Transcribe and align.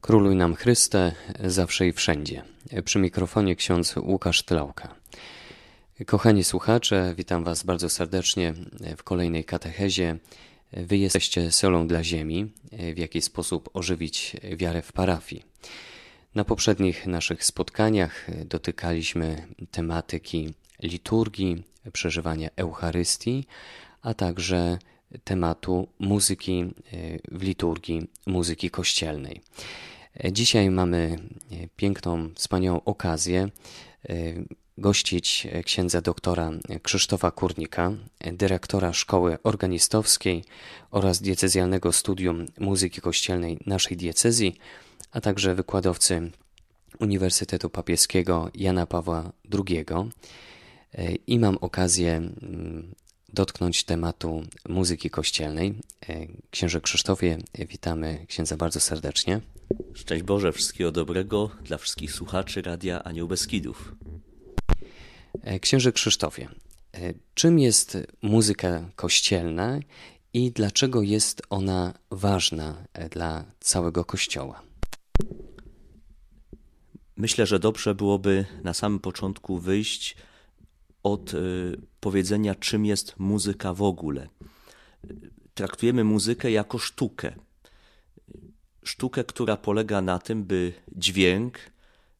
Króluj 0.00 0.36
nam 0.36 0.54
Chryste, 0.54 1.12
zawsze 1.44 1.86
i 1.86 1.92
wszędzie. 1.92 2.42
Przy 2.84 2.98
mikrofonie 2.98 3.56
ksiądz 3.56 3.96
Łukasz 3.96 4.42
Tlałka. 4.42 4.94
Kochani 6.06 6.44
słuchacze, 6.44 7.14
witam 7.16 7.44
Was 7.44 7.62
bardzo 7.62 7.88
serdecznie 7.88 8.54
w 8.96 9.02
kolejnej 9.02 9.44
katechezie. 9.44 10.16
Wy 10.72 10.96
jesteście 10.96 11.52
solą 11.52 11.86
dla 11.86 12.04
ziemi, 12.04 12.52
w 12.94 12.98
jaki 12.98 13.22
sposób 13.22 13.70
ożywić 13.72 14.36
wiarę 14.56 14.82
w 14.82 14.92
parafii. 14.92 15.44
Na 16.34 16.44
poprzednich 16.44 17.06
naszych 17.06 17.44
spotkaniach 17.44 18.26
dotykaliśmy 18.44 19.46
tematyki 19.70 20.54
liturgii, 20.82 21.62
przeżywania 21.92 22.48
Eucharystii, 22.56 23.46
a 24.02 24.14
także 24.14 24.78
tematu 25.24 25.88
muzyki 25.98 26.74
w 27.32 27.42
liturgii, 27.42 28.06
muzyki 28.26 28.70
kościelnej. 28.70 29.40
Dzisiaj 30.32 30.70
mamy 30.70 31.16
piękną, 31.76 32.30
wspaniałą 32.34 32.80
okazję 32.84 33.48
e, 34.08 34.14
gościć 34.78 35.46
księdza 35.64 36.00
doktora 36.00 36.50
Krzysztofa 36.82 37.30
Kurnika, 37.30 37.92
dyrektora 38.32 38.92
Szkoły 38.92 39.38
Organistowskiej 39.42 40.44
oraz 40.90 41.22
diecezjalnego 41.22 41.92
studium 41.92 42.46
muzyki 42.60 43.00
kościelnej 43.00 43.58
naszej 43.66 43.96
diecezji, 43.96 44.56
a 45.12 45.20
także 45.20 45.54
wykładowcy 45.54 46.30
Uniwersytetu 47.00 47.70
Papieskiego 47.70 48.50
Jana 48.54 48.86
Pawła 48.86 49.32
II. 49.52 49.84
E, 50.94 51.12
I 51.26 51.38
mam 51.38 51.58
okazję 51.60 52.12
mm, 52.16 52.94
dotknąć 53.32 53.84
tematu 53.84 54.42
muzyki 54.68 55.10
kościelnej. 55.10 55.74
E, 56.08 56.26
księże 56.50 56.80
Krzysztofie, 56.80 57.38
witamy 57.68 58.26
księdza 58.28 58.56
bardzo 58.56 58.80
serdecznie. 58.80 59.40
Szczęść 59.94 60.22
Boże, 60.24 60.52
wszystkiego 60.52 60.92
dobrego 60.92 61.50
dla 61.64 61.78
wszystkich 61.78 62.12
słuchaczy 62.12 62.62
Radia 62.62 63.04
Anioł 63.04 63.28
Beskidów. 63.28 63.94
E, 65.42 65.60
księże 65.60 65.92
Krzysztofie, 65.92 66.48
e, 66.94 67.14
czym 67.34 67.58
jest 67.58 67.98
muzyka 68.22 68.90
kościelna 68.96 69.80
i 70.34 70.50
dlaczego 70.50 71.02
jest 71.02 71.42
ona 71.50 71.94
ważna 72.10 72.84
dla 73.10 73.44
całego 73.60 74.04
Kościoła? 74.04 74.62
Myślę, 77.16 77.46
że 77.46 77.58
dobrze 77.58 77.94
byłoby 77.94 78.44
na 78.62 78.74
samym 78.74 78.98
początku 79.00 79.58
wyjść 79.58 80.16
od 81.02 81.34
y, 81.34 81.80
powiedzenia, 82.00 82.54
czym 82.54 82.86
jest 82.86 83.14
muzyka 83.18 83.74
w 83.74 83.82
ogóle. 83.82 84.28
Traktujemy 85.54 86.04
muzykę 86.04 86.50
jako 86.50 86.78
sztukę. 86.78 87.34
Sztukę, 88.82 89.24
która 89.24 89.56
polega 89.56 90.00
na 90.00 90.18
tym, 90.18 90.44
by 90.44 90.72
dźwięk 90.96 91.58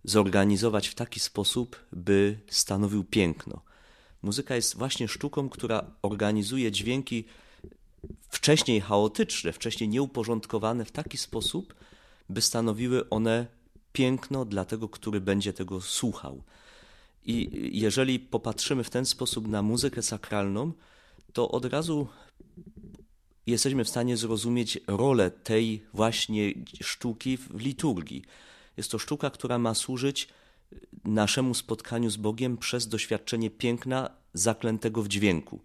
zorganizować 0.05 0.89
w 0.89 0.95
taki 0.95 1.20
sposób, 1.20 1.87
by 1.92 2.39
stanowił 2.50 3.05
piękno. 3.05 3.62
Muzyka 4.22 4.56
jest 4.56 4.77
właśnie 4.77 5.09
sztuką, 5.09 5.48
która 5.48 5.91
organizuje 6.03 6.72
dźwięki 6.72 7.25
wcześniej 8.28 8.81
chaotyczne, 8.81 9.53
wcześniej 9.53 9.89
nieuporządkowane 9.89 10.84
w 10.84 10.91
taki 10.91 11.19
sposób, 11.19 11.75
by 12.28 12.42
stanowiły 12.42 13.09
one 13.09 13.47
piękno 13.92 14.44
dla 14.44 14.65
tego, 14.65 14.89
który 14.89 15.20
będzie 15.20 15.53
tego 15.53 15.81
słuchał. 15.81 16.42
I 17.27 17.71
jeżeli 17.73 18.21
popatrzymy 18.21 18.85
w 18.85 18.91
ten 18.91 19.07
sposób 19.07 19.49
na 19.49 19.63
muzykę 19.63 20.03
sakralną, 20.03 20.73
to 21.33 21.51
od 21.51 21.65
razu 21.65 22.07
jesteśmy 23.47 23.85
w 23.85 23.89
stanie 23.89 24.17
zrozumieć 24.17 24.79
rolę 24.87 25.31
tej 25.31 25.83
właśnie 25.95 26.53
sztuki 26.83 27.37
w 27.37 27.61
liturgii. 27.61 28.23
Jest 28.77 28.91
to 28.91 28.99
sztuka, 28.99 29.31
która 29.31 29.59
ma 29.59 29.75
służyć 29.75 30.29
naszemu 31.05 31.55
spotkaniu 31.55 32.11
z 32.11 32.17
Bogiem 32.17 32.57
przez 32.57 32.89
doświadczenie 32.89 33.51
piękna 33.51 34.11
zaklętego 34.34 35.03
w 35.03 35.09
dźwięku. 35.09 35.61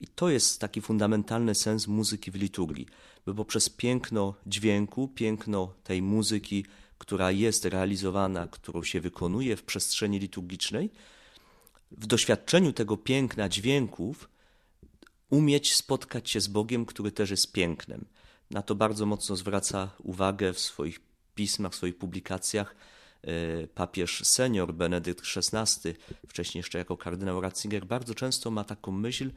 I 0.00 0.06
to 0.06 0.28
jest 0.28 0.60
taki 0.60 0.80
fundamentalny 0.80 1.54
sens 1.54 1.88
muzyki 1.88 2.30
w 2.30 2.34
liturgii, 2.34 2.86
by 3.26 3.34
poprzez 3.34 3.68
piękno 3.70 4.34
dźwięku, 4.46 5.08
piękno 5.08 5.74
tej 5.84 6.02
muzyki, 6.02 6.64
która 7.02 7.30
jest 7.30 7.64
realizowana, 7.64 8.46
którą 8.46 8.82
się 8.82 9.00
wykonuje 9.00 9.56
w 9.56 9.62
przestrzeni 9.62 10.18
liturgicznej, 10.18 10.90
w 11.90 12.06
doświadczeniu 12.06 12.72
tego 12.72 12.96
piękna 12.96 13.48
dźwięków 13.48 14.28
umieć 15.30 15.74
spotkać 15.74 16.30
się 16.30 16.40
z 16.40 16.48
Bogiem, 16.48 16.86
który 16.86 17.12
też 17.12 17.30
jest 17.30 17.52
pięknem. 17.52 18.04
Na 18.50 18.62
to 18.62 18.74
bardzo 18.74 19.06
mocno 19.06 19.36
zwraca 19.36 19.90
uwagę 19.98 20.52
w 20.52 20.58
swoich 20.58 21.00
pismach, 21.34 21.72
w 21.72 21.76
swoich 21.76 21.98
publikacjach 21.98 22.74
e, 23.22 23.66
papież 23.66 24.24
senior 24.24 24.74
Benedykt 24.74 25.24
XVI, 25.36 25.94
wcześniej 26.28 26.58
jeszcze 26.58 26.78
jako 26.78 26.96
kardynał 26.96 27.40
Ratzinger, 27.40 27.86
bardzo 27.86 28.14
często 28.14 28.50
ma 28.50 28.64
taką 28.64 28.92
myśl 28.92 29.30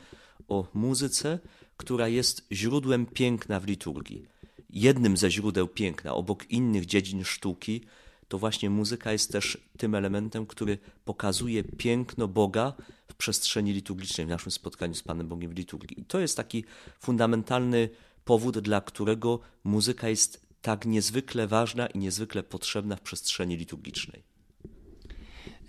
o 0.47 0.67
muzyce, 0.73 1.39
która 1.77 2.07
jest 2.07 2.47
źródłem 2.51 3.05
piękna 3.05 3.59
w 3.59 3.65
liturgii 3.67 4.34
jednym 4.69 5.17
ze 5.17 5.31
źródeł 5.31 5.67
piękna, 5.67 6.13
obok 6.13 6.51
innych 6.51 6.85
dziedzin 6.85 7.23
sztuki, 7.23 7.81
to 8.27 8.37
właśnie 8.37 8.69
muzyka 8.69 9.11
jest 9.11 9.31
też 9.31 9.57
tym 9.77 9.95
elementem, 9.95 10.45
który 10.45 10.77
pokazuje 11.05 11.63
piękno 11.63 12.27
Boga 12.27 12.73
w 13.07 13.15
przestrzeni 13.15 13.73
liturgicznej, 13.73 14.27
w 14.27 14.29
naszym 14.29 14.51
spotkaniu 14.51 14.93
z 14.93 15.03
Panem 15.03 15.27
Bogiem 15.27 15.51
w 15.51 15.57
liturgii. 15.57 16.01
I 16.01 16.05
to 16.05 16.19
jest 16.19 16.37
taki 16.37 16.63
fundamentalny 16.99 17.89
powód, 18.25 18.59
dla 18.59 18.81
którego 18.81 19.39
muzyka 19.63 20.09
jest 20.09 20.45
tak 20.61 20.85
niezwykle 20.85 21.47
ważna 21.47 21.87
i 21.87 21.97
niezwykle 21.97 22.43
potrzebna 22.43 22.95
w 22.95 23.01
przestrzeni 23.01 23.57
liturgicznej. 23.57 24.23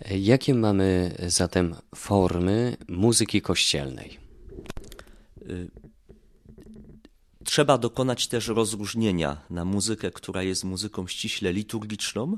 Jakie 0.09 0.53
mamy 0.53 1.15
zatem 1.27 1.75
formy 1.95 2.77
muzyki 2.87 3.41
kościelnej? 3.41 4.17
Trzeba 7.47 7.77
dokonać 7.77 8.27
też 8.27 8.47
rozróżnienia 8.47 9.37
na 9.49 9.65
muzykę, 9.65 10.11
która 10.11 10.43
jest 10.43 10.63
muzyką 10.63 11.07
ściśle 11.07 11.53
liturgiczną, 11.53 12.37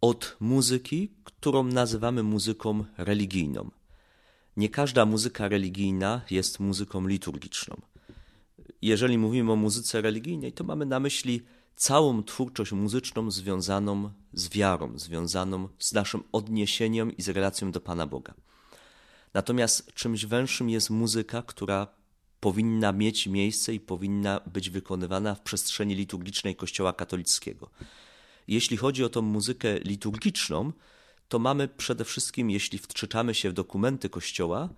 od 0.00 0.36
muzyki, 0.40 1.10
którą 1.24 1.64
nazywamy 1.64 2.22
muzyką 2.22 2.84
religijną. 2.98 3.70
Nie 4.56 4.68
każda 4.68 5.06
muzyka 5.06 5.48
religijna 5.48 6.20
jest 6.30 6.60
muzyką 6.60 7.06
liturgiczną. 7.06 7.76
Jeżeli 8.82 9.18
mówimy 9.18 9.52
o 9.52 9.56
muzyce 9.56 10.00
religijnej, 10.00 10.52
to 10.52 10.64
mamy 10.64 10.86
na 10.86 11.00
myśli 11.00 11.42
całą 11.76 12.22
twórczość 12.22 12.72
muzyczną 12.72 13.30
związaną 13.30 14.10
z 14.32 14.48
wiarą, 14.48 14.98
związaną 14.98 15.68
z 15.78 15.92
naszym 15.92 16.22
odniesieniem 16.32 17.16
i 17.16 17.22
z 17.22 17.28
relacją 17.28 17.72
do 17.72 17.80
Pana 17.80 18.06
Boga. 18.06 18.34
Natomiast 19.34 19.92
czymś 19.94 20.26
węższym 20.26 20.70
jest 20.70 20.90
muzyka, 20.90 21.42
która 21.42 21.99
powinna 22.40 22.92
mieć 22.92 23.26
miejsce 23.26 23.74
i 23.74 23.80
powinna 23.80 24.40
być 24.52 24.70
wykonywana 24.70 25.34
w 25.34 25.40
przestrzeni 25.40 25.94
liturgicznej 25.94 26.56
Kościoła 26.56 26.92
katolickiego. 26.92 27.70
Jeśli 28.48 28.76
chodzi 28.76 29.04
o 29.04 29.08
tą 29.08 29.22
muzykę 29.22 29.78
liturgiczną, 29.78 30.72
to 31.28 31.38
mamy 31.38 31.68
przede 31.68 32.04
wszystkim, 32.04 32.50
jeśli 32.50 32.78
wczytamy 32.78 33.34
się 33.34 33.50
w 33.50 33.52
dokumenty 33.52 34.08
Kościoła, 34.08 34.68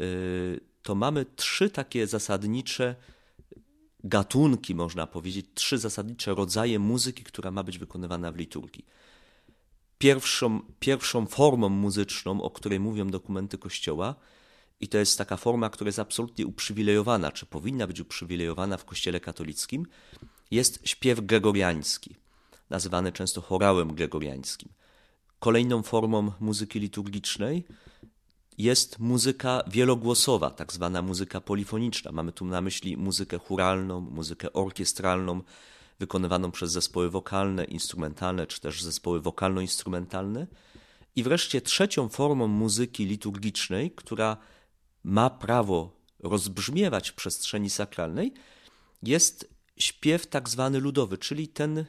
y, 0.00 0.60
to 0.82 0.94
mamy 0.94 1.26
trzy 1.36 1.70
takie 1.70 2.06
zasadnicze 2.06 2.94
gatunki, 4.04 4.74
można 4.74 5.06
powiedzieć, 5.06 5.46
trzy 5.54 5.78
zasadnicze 5.78 6.34
rodzaje 6.34 6.78
muzyki, 6.78 7.24
która 7.24 7.50
ma 7.50 7.62
być 7.62 7.78
wykonywana 7.78 8.32
w 8.32 8.36
liturgii. 8.36 8.84
Pierwszą, 9.98 10.60
pierwszą 10.80 11.26
formą 11.26 11.68
muzyczną, 11.68 12.42
o 12.42 12.50
której 12.50 12.80
mówią 12.80 13.10
dokumenty 13.10 13.58
Kościoła, 13.58 14.14
i 14.80 14.88
to 14.88 14.98
jest 14.98 15.18
taka 15.18 15.36
forma, 15.36 15.70
która 15.70 15.88
jest 15.88 15.98
absolutnie 15.98 16.46
uprzywilejowana, 16.46 17.32
czy 17.32 17.46
powinna 17.46 17.86
być 17.86 18.00
uprzywilejowana 18.00 18.76
w 18.76 18.84
Kościele 18.84 19.20
katolickim, 19.20 19.86
jest 20.50 20.88
śpiew 20.88 21.20
gregoriański, 21.20 22.16
nazywany 22.70 23.12
często 23.12 23.40
chorałem 23.40 23.94
gregoriańskim. 23.94 24.68
Kolejną 25.38 25.82
formą 25.82 26.32
muzyki 26.40 26.80
liturgicznej 26.80 27.64
jest 28.58 28.98
muzyka 28.98 29.62
wielogłosowa, 29.66 30.50
tak 30.50 30.72
zwana 30.72 31.02
muzyka 31.02 31.40
polifoniczna. 31.40 32.12
Mamy 32.12 32.32
tu 32.32 32.44
na 32.44 32.60
myśli 32.60 32.96
muzykę 32.96 33.38
churalną, 33.38 34.00
muzykę 34.00 34.52
orkiestralną, 34.52 35.42
wykonywaną 35.98 36.50
przez 36.50 36.72
zespoły 36.72 37.10
wokalne, 37.10 37.64
instrumentalne, 37.64 38.46
czy 38.46 38.60
też 38.60 38.82
zespoły 38.82 39.20
wokalno-instrumentalne. 39.20 40.46
I 41.16 41.22
wreszcie 41.22 41.60
trzecią 41.60 42.08
formą 42.08 42.46
muzyki 42.46 43.06
liturgicznej, 43.06 43.90
która 43.90 44.36
ma 45.04 45.30
prawo 45.30 45.98
rozbrzmiewać 46.18 47.10
w 47.10 47.14
przestrzeni 47.14 47.70
sakralnej, 47.70 48.32
jest 49.02 49.48
śpiew 49.76 50.26
tak 50.26 50.48
zwany 50.48 50.80
ludowy, 50.80 51.18
czyli 51.18 51.48
ten 51.48 51.84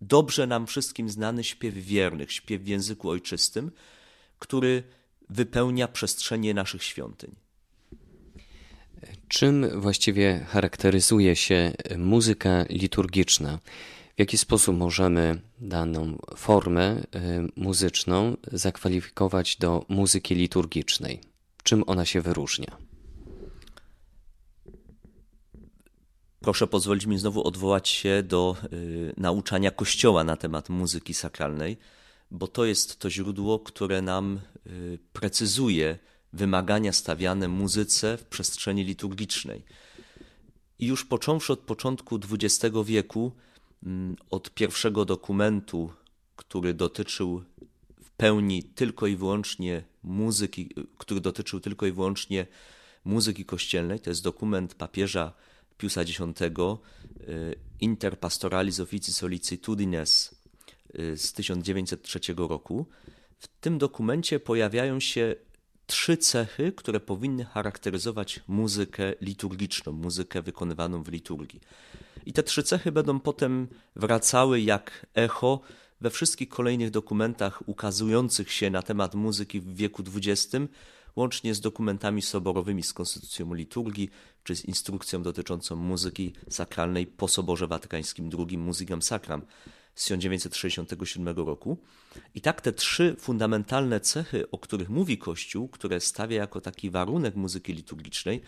dobrze 0.00 0.46
nam 0.46 0.66
wszystkim 0.66 1.10
znany 1.10 1.44
śpiew 1.44 1.74
wiernych, 1.74 2.32
śpiew 2.32 2.62
w 2.62 2.66
języku 2.66 3.10
ojczystym, 3.10 3.70
który 4.38 4.82
wypełnia 5.30 5.88
przestrzenie 5.88 6.54
naszych 6.54 6.84
świątyń. 6.84 7.34
Czym 9.28 9.80
właściwie 9.80 10.46
charakteryzuje 10.48 11.36
się 11.36 11.72
muzyka 11.98 12.64
liturgiczna? 12.70 13.58
W 14.16 14.20
jaki 14.20 14.38
sposób 14.38 14.76
możemy 14.76 15.40
daną 15.60 16.18
formę 16.36 16.96
y, 16.96 17.02
muzyczną 17.56 18.36
zakwalifikować 18.52 19.56
do 19.56 19.84
muzyki 19.88 20.34
liturgicznej? 20.34 21.20
Czym 21.68 21.84
ona 21.86 22.04
się 22.04 22.20
wyróżnia? 22.20 22.76
Proszę 26.40 26.66
pozwolić 26.66 27.06
mi 27.06 27.18
znowu 27.18 27.46
odwołać 27.46 27.88
się 27.88 28.22
do 28.22 28.56
y, 28.72 29.14
nauczania 29.16 29.70
Kościoła 29.70 30.24
na 30.24 30.36
temat 30.36 30.68
muzyki 30.68 31.14
sakralnej, 31.14 31.76
bo 32.30 32.46
to 32.46 32.64
jest 32.64 32.98
to 32.98 33.10
źródło, 33.10 33.58
które 33.58 34.02
nam 34.02 34.40
y, 34.66 34.98
precyzuje 35.12 35.98
wymagania 36.32 36.92
stawiane 36.92 37.48
muzyce 37.48 38.16
w 38.16 38.24
przestrzeni 38.24 38.84
liturgicznej. 38.84 39.64
I 40.78 40.86
już 40.86 41.04
począwszy 41.04 41.52
od 41.52 41.60
początku 41.60 42.20
XX 42.32 42.76
wieku, 42.84 43.32
mm, 43.82 44.16
od 44.30 44.50
pierwszego 44.50 45.04
dokumentu, 45.04 45.92
który 46.36 46.74
dotyczył 46.74 47.42
pełni 48.18 48.62
tylko 48.62 49.06
i 49.06 49.16
wyłącznie 49.16 49.84
muzyki, 50.02 50.74
który 50.98 51.20
dotyczył 51.20 51.60
tylko 51.60 51.86
i 51.86 51.92
wyłącznie 51.92 52.46
muzyki 53.04 53.44
kościelnej, 53.44 54.00
to 54.00 54.10
jest 54.10 54.22
dokument 54.22 54.74
papieża 54.74 55.32
Piusa 55.78 56.00
X, 56.00 56.20
y, 56.20 57.54
Inter 57.80 58.18
Pastoralis 58.18 58.80
Offici 58.80 59.12
Solicitudines 59.12 60.34
y, 60.98 61.16
z 61.16 61.32
1903 61.32 62.20
roku. 62.36 62.86
W 63.38 63.48
tym 63.60 63.78
dokumencie 63.78 64.40
pojawiają 64.40 65.00
się 65.00 65.34
trzy 65.86 66.16
cechy, 66.16 66.72
które 66.72 67.00
powinny 67.00 67.44
charakteryzować 67.44 68.40
muzykę 68.48 69.14
liturgiczną, 69.20 69.92
muzykę 69.92 70.42
wykonywaną 70.42 71.02
w 71.02 71.08
liturgii. 71.08 71.60
I 72.26 72.32
te 72.32 72.42
trzy 72.42 72.62
cechy 72.62 72.92
będą 72.92 73.20
potem 73.20 73.68
wracały 73.96 74.60
jak 74.60 75.06
echo 75.14 75.60
we 76.00 76.10
wszystkich 76.10 76.48
kolejnych 76.48 76.90
dokumentach 76.90 77.62
ukazujących 77.68 78.52
się 78.52 78.70
na 78.70 78.82
temat 78.82 79.14
muzyki 79.14 79.60
w 79.60 79.76
wieku 79.76 80.02
XX, 80.16 80.56
łącznie 81.16 81.54
z 81.54 81.60
dokumentami 81.60 82.22
soborowymi 82.22 82.82
z 82.82 82.92
konstytucją 82.92 83.54
liturgii, 83.54 84.10
czy 84.44 84.56
z 84.56 84.64
instrukcją 84.64 85.22
dotyczącą 85.22 85.76
muzyki 85.76 86.32
sakralnej 86.50 87.06
po 87.06 87.28
Soborze 87.28 87.66
Watykańskim 87.66 88.30
II 88.38 88.58
Musicam 88.58 89.02
Sacram 89.02 89.42
z 89.94 90.04
1967 90.04 91.36
roku. 91.36 91.78
I 92.34 92.40
tak 92.40 92.60
te 92.60 92.72
trzy 92.72 93.16
fundamentalne 93.18 94.00
cechy, 94.00 94.50
o 94.50 94.58
których 94.58 94.88
mówi 94.88 95.18
Kościół, 95.18 95.68
które 95.68 96.00
stawia 96.00 96.36
jako 96.36 96.60
taki 96.60 96.90
warunek 96.90 97.36
muzyki 97.36 97.72
liturgicznej, 97.72 98.42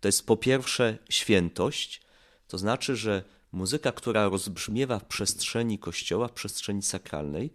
to 0.00 0.08
jest 0.08 0.26
po 0.26 0.36
pierwsze 0.36 0.98
świętość, 1.10 2.02
to 2.48 2.58
znaczy, 2.58 2.96
że 2.96 3.24
muzyka, 3.52 3.92
która 3.92 4.28
rozbrzmiewa 4.28 4.98
w 4.98 5.04
przestrzeni 5.04 5.78
Kościoła, 5.78 6.28
w 6.28 6.32
przestrzeni 6.32 6.82
sakralnej, 6.82 7.50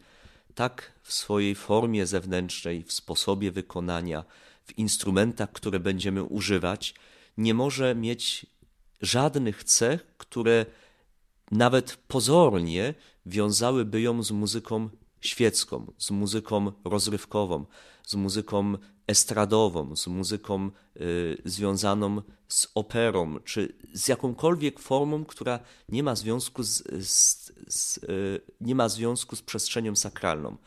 tak 0.55 0.91
w 1.03 1.13
swojej 1.13 1.55
formie 1.55 2.05
zewnętrznej, 2.05 2.83
w 2.83 2.93
sposobie 2.93 3.51
wykonania, 3.51 4.23
w 4.65 4.77
instrumentach, 4.77 5.51
które 5.51 5.79
będziemy 5.79 6.23
używać, 6.23 6.93
nie 7.37 7.53
może 7.53 7.95
mieć 7.95 8.45
żadnych 9.01 9.63
cech, 9.63 10.17
które 10.17 10.65
nawet 11.51 11.97
pozornie 12.07 12.93
wiązałyby 13.25 14.01
ją 14.01 14.23
z 14.23 14.31
muzyką 14.31 14.89
świecką, 15.21 15.91
z 15.97 16.11
muzyką 16.11 16.71
rozrywkową, 16.85 17.65
z 18.03 18.15
muzyką 18.15 18.77
estradową, 19.07 19.95
z 19.95 20.07
muzyką 20.07 20.71
y, 21.01 21.41
związaną 21.45 22.21
z 22.47 22.67
operą, 22.75 23.39
czy 23.39 23.73
z 23.93 24.07
jakąkolwiek 24.07 24.79
formą, 24.79 25.25
która 25.25 25.59
nie 25.89 26.03
ma 26.03 26.15
związku 26.15 26.63
z, 26.63 26.83
z, 27.07 27.51
z 27.67 27.97
y, 27.97 28.41
nie 28.61 28.75
ma 28.75 28.89
związku 28.89 29.35
z 29.35 29.41
przestrzenią 29.41 29.95
sakralną. 29.95 30.57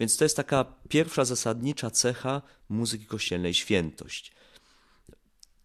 Więc 0.00 0.16
to 0.16 0.24
jest 0.24 0.36
taka 0.36 0.64
pierwsza 0.88 1.24
zasadnicza 1.24 1.90
cecha 1.90 2.42
muzyki 2.68 3.06
kościelnej 3.06 3.54
świętość. 3.54 4.32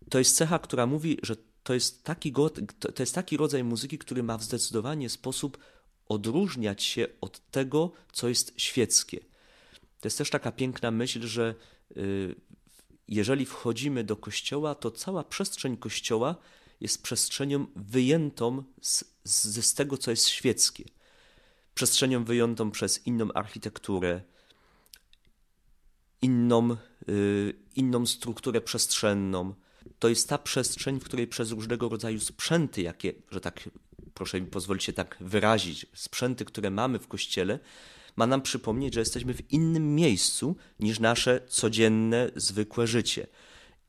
To 0.10 0.20
jest 0.20 0.36
cecha, 0.36 0.60
która 0.60 0.86
mówi, 0.86 1.18
że 1.24 1.36
to 1.64 1.74
jest 1.74 2.04
taki, 2.04 2.34
to 2.80 3.04
jest 3.04 3.16
taki 3.16 3.38
rodzaj 3.38 3.64
muzyki, 3.64 3.98
który 3.98 4.24
ma 4.24 4.38
w 4.38 4.44
zdecydowany 4.44 5.10
sposób 5.10 5.58
odróżniać 6.08 6.84
się 6.84 7.08
od 7.22 7.52
tego, 7.52 7.92
co 8.12 8.30
jest 8.30 8.54
świeckie. 8.58 9.20
To 10.00 10.08
jest 10.08 10.18
też 10.18 10.30
taka 10.30 10.52
piękna 10.52 10.92
myśl, 10.92 11.28
że 11.28 11.56
jeżeli 13.08 13.46
wchodzimy 13.46 14.04
do 14.04 14.16
kościoła, 14.16 14.76
to 14.76 14.92
cała 14.92 15.24
przestrzeń 15.24 15.78
kościoła 15.78 16.36
jest 16.82 17.04
przestrzenią 17.04 17.68
wyjętą 17.76 18.64
z, 18.82 19.04
z, 19.24 19.66
z 19.66 19.74
tego, 19.74 19.98
co 19.98 20.12
jest 20.12 20.28
świeckie. 20.28 20.84
Przestrzenią 21.76 22.24
wyjętą 22.24 22.72
przez 22.72 23.08
inną 23.08 23.34
architekturę, 23.34 24.22
inną, 26.22 26.78
y, 27.10 27.54
inną 27.76 28.06
strukturę 28.06 28.62
przestrzenną. 28.62 29.54
To 30.00 30.10
jest 30.10 30.30
ta 30.30 30.38
przestrzeń, 30.38 31.00
w 31.00 31.04
której 31.04 31.28
przez 31.28 31.52
różnego 31.52 31.90
rodzaju 31.90 32.20
sprzęty, 32.20 32.82
jakie, 32.82 33.14
że 33.32 33.42
tak 33.42 33.70
proszę 34.14 34.42
mi 34.42 34.48
pozwolić 34.48 34.84
się 34.84 34.94
tak 34.94 35.18
wyrazić, 35.20 35.86
sprzęty, 35.94 36.46
które 36.46 36.70
mamy 36.70 37.00
w 37.00 37.08
kościele, 37.08 37.60
ma 38.16 38.28
nam 38.28 38.42
przypomnieć, 38.42 38.94
że 38.94 39.00
jesteśmy 39.00 39.34
w 39.34 39.52
innym 39.52 39.96
miejscu 39.96 40.56
niż 40.80 41.00
nasze 41.00 41.42
codzienne, 41.48 42.30
zwykłe 42.36 42.88
życie. 42.88 43.28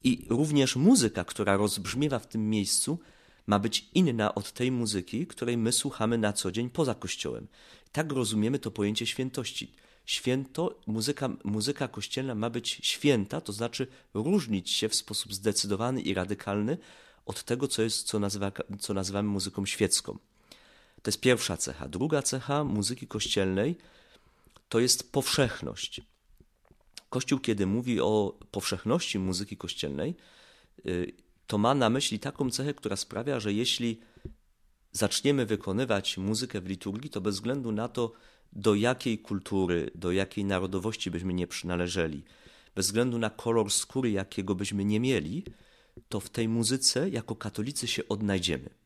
I 0.05 0.27
również 0.31 0.77
muzyka, 0.77 1.25
która 1.25 1.57
rozbrzmiewa 1.57 2.19
w 2.19 2.27
tym 2.27 2.51
miejscu, 2.51 2.99
ma 3.47 3.59
być 3.59 3.89
inna 3.95 4.35
od 4.35 4.53
tej 4.53 4.73
muzyki, 4.73 5.27
której 5.27 5.57
my 5.57 5.73
słuchamy 5.73 6.19
na 6.19 6.33
co 6.33 6.53
dzień 6.53 6.71
poza 6.71 6.95
kościołem. 6.95 7.47
Tak 7.93 8.13
rozumiemy 8.13 8.59
to 8.59 8.71
pojęcie 8.71 9.07
świętości. 9.07 9.73
Święto, 10.07 10.79
muzyka, 10.87 11.31
muzyka 11.45 11.89
kościelna 11.89 12.35
ma 12.35 12.51
być 12.51 12.69
święta, 12.83 13.41
to 13.41 13.53
znaczy 13.53 13.87
różnić 14.15 14.71
się 14.71 14.89
w 14.89 14.95
sposób 14.95 15.35
zdecydowany 15.35 16.01
i 16.01 16.15
radykalny 16.15 16.79
od 17.27 17.43
tego, 17.45 17.69
co, 17.69 17.83
jest, 17.83 18.07
co, 18.07 18.19
nazywa, 18.19 18.53
co 18.81 18.95
nazywamy 18.95 19.29
muzyką 19.29 19.67
świecką. 19.67 20.19
To 21.03 21.09
jest 21.09 21.21
pierwsza 21.21 21.57
cecha. 21.57 21.89
Druga 21.89 22.23
cecha 22.23 22.65
muzyki 22.65 23.07
kościelnej 23.07 23.77
to 24.75 24.81
jest 24.81 25.13
powszechność. 25.13 26.01
Kościół, 27.09 27.39
kiedy 27.39 27.67
mówi 27.67 28.01
o 28.01 28.39
powszechności 28.51 29.19
muzyki 29.19 29.57
kościelnej, 29.57 30.15
y, 30.87 31.13
to 31.47 31.59
ma 31.59 31.75
na 31.75 31.91
myśli 31.91 32.19
taką 32.19 32.51
cechę, 32.51 32.75
która 32.75 32.97
sprawia, 32.97 33.41
że 33.41 33.53
jeśli 33.53 34.01
zaczniemy 34.93 35.47
wykonywać 35.47 36.19
muzykę 36.19 36.61
w 36.61 36.67
liturgii, 36.67 37.11
to 37.11 37.21
bez 37.21 37.35
względu 37.35 37.73
na 37.73 37.89
to, 37.89 38.13
do 38.53 38.75
jakiej 38.75 39.19
kultury, 39.19 39.91
do 39.95 40.13
jakiej 40.13 40.45
narodowości 40.45 41.11
byśmy 41.11 41.35
nie 41.35 41.47
przynależeli, 41.47 42.25
bez 42.75 42.87
względu 42.87 43.19
na 43.19 43.31
kolor 43.31 43.71
skóry, 43.71 44.11
jakiego 44.11 44.55
byśmy 44.55 44.85
nie 44.85 45.01
mieli, 45.01 45.45
to 46.09 46.21
w 46.21 46.31
tej 46.31 46.49
muzyce 46.49 47.11
jako 47.11 47.37
katolicy 47.37 47.87
się 47.87 48.09
odnajdziemy. 48.09 48.84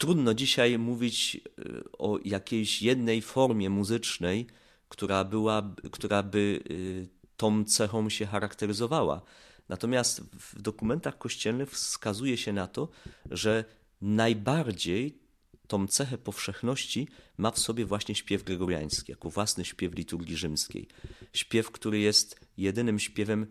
Trudno 0.00 0.34
dzisiaj 0.34 0.78
mówić 0.78 1.40
y, 1.58 1.82
o 1.98 2.18
jakiejś 2.24 2.82
jednej 2.82 3.22
formie 3.22 3.70
muzycznej, 3.70 4.46
która, 4.88 5.24
była, 5.24 5.74
która 5.92 6.22
by 6.22 6.60
y, 6.70 7.08
tą 7.36 7.64
cechą 7.64 8.08
się 8.08 8.26
charakteryzowała. 8.26 9.22
Natomiast 9.68 10.20
w 10.20 10.62
dokumentach 10.62 11.18
kościelnych 11.18 11.70
wskazuje 11.70 12.36
się 12.36 12.52
na 12.52 12.66
to, 12.66 12.88
że 13.30 13.64
najbardziej 14.00 15.18
tą 15.66 15.86
cechę 15.86 16.18
powszechności 16.18 17.08
ma 17.38 17.50
w 17.50 17.58
sobie 17.58 17.86
właśnie 17.86 18.14
śpiew 18.14 18.44
gregoriański, 18.44 19.12
jako 19.12 19.30
własny 19.30 19.64
śpiew 19.64 19.94
liturgii 19.94 20.36
rzymskiej. 20.36 20.88
Śpiew, 21.32 21.70
który 21.70 21.98
jest 21.98 22.40
jedynym 22.56 22.98
śpiewem 22.98 23.46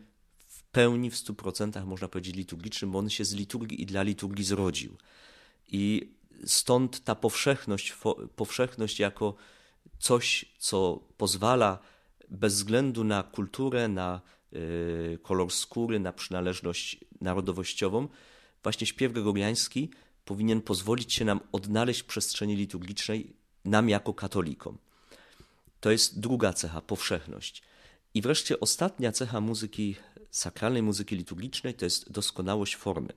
pełni 0.72 1.10
w 1.10 1.18
stu 1.18 1.34
procentach, 1.34 1.86
można 1.86 2.08
powiedzieć, 2.08 2.36
liturgicznym, 2.36 2.92
bo 2.92 3.00
on 3.00 3.10
się 3.10 3.26
z 3.26 3.34
liturgii 3.34 3.82
i 3.82 3.86
dla 3.86 4.04
liturgii 4.04 4.46
zrodził. 4.46 4.98
I 5.68 6.12
stąd 6.46 7.04
ta 7.04 7.16
powszechność, 7.16 7.94
powszechność 8.36 9.00
jako 9.00 9.36
coś, 10.00 10.46
co 10.58 11.00
pozwala 11.18 11.80
bez 12.30 12.54
względu 12.54 13.04
na 13.04 13.24
kulturę, 13.24 13.88
na 13.88 14.22
y, 14.54 15.20
kolor 15.24 15.52
skóry, 15.52 16.00
na 16.00 16.14
przynależność 16.14 17.06
narodowościową, 17.22 18.08
właśnie 18.64 18.88
śpiew 18.88 19.14
gregoriański 19.14 19.90
powinien 20.26 20.62
pozwolić 20.62 21.14
się 21.14 21.26
nam 21.26 21.40
odnaleźć 21.52 22.02
w 22.02 22.06
przestrzeni 22.06 22.56
liturgicznej, 22.56 23.34
nam 23.66 23.90
jako 23.90 24.14
katolikom. 24.14 24.78
To 25.80 25.92
jest 25.92 26.20
druga 26.20 26.54
cecha, 26.54 26.82
powszechność. 26.82 27.64
I 28.14 28.22
wreszcie 28.22 28.60
ostatnia 28.60 29.12
cecha 29.12 29.42
muzyki 29.42 29.96
sakralnej 30.32 30.84
muzyki 30.84 31.16
liturgicznej 31.16 31.74
to 31.74 31.86
jest 31.86 32.12
doskonałość 32.12 32.76
formy. 32.76 33.14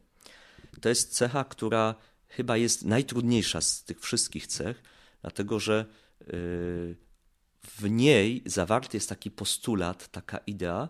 To 0.80 0.88
jest 0.88 1.14
cecha, 1.14 1.44
która 1.44 1.94
chyba 2.36 2.56
jest 2.56 2.84
najtrudniejsza 2.84 3.60
z 3.60 3.84
tych 3.84 4.00
wszystkich 4.00 4.46
cech, 4.46 4.82
dlatego 5.22 5.60
że 5.60 5.86
y, 6.20 6.26
w 7.62 7.90
niej 7.90 8.42
zawarty 8.46 8.96
jest 8.96 9.08
taki 9.08 9.30
postulat, 9.30 10.08
taka 10.08 10.38
idea, 10.38 10.88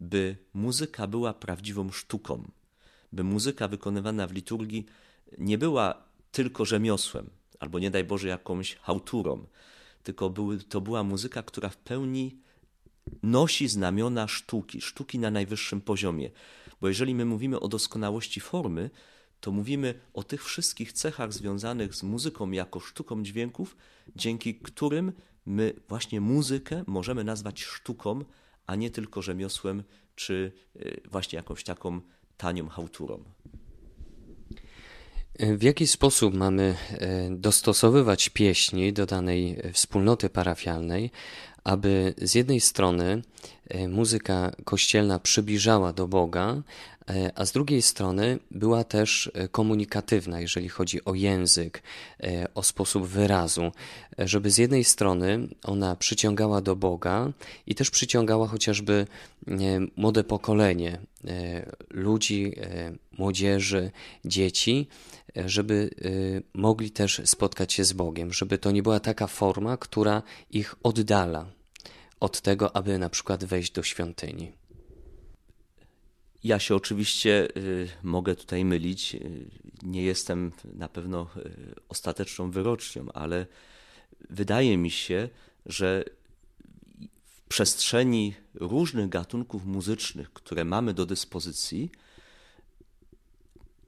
by 0.00 0.36
muzyka 0.54 1.06
była 1.06 1.34
prawdziwą 1.34 1.90
sztuką, 1.90 2.50
by 3.12 3.24
muzyka 3.24 3.68
wykonywana 3.68 4.26
w 4.26 4.32
liturgii 4.32 4.86
nie 5.38 5.58
była 5.58 6.04
tylko 6.32 6.64
rzemiosłem, 6.64 7.30
albo 7.60 7.78
nie 7.78 7.90
daj 7.90 8.04
Boże 8.04 8.28
jakąś 8.28 8.74
hałturą, 8.76 9.46
tylko 10.02 10.30
były, 10.30 10.58
to 10.58 10.80
była 10.80 11.02
muzyka, 11.02 11.42
która 11.42 11.68
w 11.68 11.76
pełni 11.76 12.38
nosi 13.22 13.68
znamiona 13.68 14.28
sztuki, 14.28 14.80
sztuki 14.80 15.18
na 15.18 15.30
najwyższym 15.30 15.80
poziomie. 15.80 16.30
Bo 16.80 16.88
jeżeli 16.88 17.14
my 17.14 17.24
mówimy 17.24 17.60
o 17.60 17.68
doskonałości 17.68 18.40
formy, 18.40 18.90
to 19.44 19.52
mówimy 19.52 19.94
o 20.14 20.22
tych 20.22 20.44
wszystkich 20.44 20.92
cechach 20.92 21.32
związanych 21.32 21.94
z 21.94 22.02
muzyką 22.02 22.50
jako 22.50 22.80
sztuką 22.80 23.22
dźwięków, 23.22 23.76
dzięki 24.16 24.54
którym 24.54 25.12
my 25.46 25.72
właśnie 25.88 26.20
muzykę 26.20 26.84
możemy 26.86 27.24
nazwać 27.24 27.62
sztuką, 27.62 28.24
a 28.66 28.76
nie 28.76 28.90
tylko 28.90 29.22
rzemiosłem 29.22 29.82
czy 30.16 30.52
y, 30.76 31.00
właśnie 31.10 31.36
jakąś 31.36 31.64
taką 31.64 32.00
tanią 32.36 32.68
hałturą. 32.68 33.24
W 35.38 35.62
jaki 35.62 35.86
sposób 35.86 36.34
mamy 36.34 36.74
e, 36.90 37.30
dostosowywać 37.30 38.28
pieśni 38.28 38.92
do 38.92 39.06
danej 39.06 39.62
wspólnoty 39.72 40.30
parafialnej, 40.30 41.10
aby 41.64 42.14
z 42.18 42.34
jednej 42.34 42.60
strony 42.60 43.22
e, 43.68 43.88
muzyka 43.88 44.52
kościelna 44.64 45.18
przybliżała 45.18 45.92
do 45.92 46.08
Boga, 46.08 46.54
e, 46.54 46.62
a 47.34 47.44
z 47.44 47.52
drugiej 47.52 47.82
strony 47.82 48.38
była 48.50 48.84
też 48.84 49.30
komunikatywna, 49.50 50.40
jeżeli 50.40 50.68
chodzi 50.68 51.04
o 51.04 51.14
język, 51.14 51.82
o 52.54 52.62
sposób 52.62 53.06
wyrazu, 53.06 53.72
żeby 54.18 54.50
z 54.50 54.58
jednej 54.58 54.84
strony 54.84 55.48
ona 55.62 55.96
przyciągała 55.96 56.60
do 56.60 56.76
Boga 56.76 57.32
i 57.66 57.74
też 57.74 57.90
przyciągała 57.90 58.46
chociażby 58.46 59.06
młode 59.96 60.24
pokolenie 60.24 60.98
ludzi, 61.90 62.52
młodzieży, 63.18 63.90
dzieci, 64.24 64.88
żeby 65.46 65.90
mogli 66.54 66.90
też 66.90 67.20
spotkać 67.24 67.72
się 67.72 67.84
z 67.84 67.92
Bogiem, 67.92 68.32
żeby 68.32 68.58
to 68.58 68.70
nie 68.70 68.82
była 68.82 69.00
taka 69.00 69.26
forma, 69.26 69.76
która 69.76 70.22
ich 70.50 70.74
oddala 70.82 71.46
od 72.20 72.40
tego, 72.40 72.76
aby 72.76 72.98
na 72.98 73.08
przykład 73.08 73.44
wejść 73.44 73.72
do 73.72 73.82
świątyni. 73.82 74.52
Ja 76.44 76.58
się 76.58 76.74
oczywiście 76.74 77.48
y, 77.56 77.88
mogę 78.02 78.36
tutaj 78.36 78.64
mylić. 78.64 79.14
Y, 79.14 79.50
nie 79.82 80.02
jestem 80.02 80.52
na 80.64 80.88
pewno 80.88 81.26
ostateczną 81.88 82.50
wyrocznią, 82.50 83.12
ale 83.12 83.46
wydaje 84.30 84.78
mi 84.78 84.90
się, 84.90 85.28
że 85.66 86.04
w 87.24 87.40
przestrzeni 87.48 88.34
różnych 88.54 89.08
gatunków 89.08 89.66
muzycznych, 89.66 90.32
które 90.32 90.64
mamy 90.64 90.94
do 90.94 91.06
dyspozycji, 91.06 91.90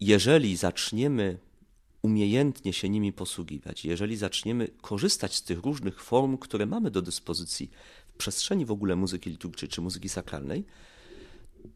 jeżeli 0.01 0.57
zaczniemy 0.57 1.39
umiejętnie 2.03 2.73
się 2.73 2.89
nimi 2.89 3.13
posługiwać, 3.13 3.85
jeżeli 3.85 4.17
zaczniemy 4.17 4.69
korzystać 4.81 5.35
z 5.35 5.43
tych 5.43 5.59
różnych 5.59 6.03
form, 6.03 6.39
które 6.39 6.67
mamy 6.67 6.91
do 6.91 7.03
dyspozycji 7.03 7.71
w 8.09 8.17
przestrzeni 8.17 8.65
w 8.65 8.71
ogóle 8.71 8.97
muzyki 8.97 9.31
liturgicznej 9.31 9.69
czy 9.69 9.81
muzyki 9.81 10.09
sakralnej, 10.09 10.65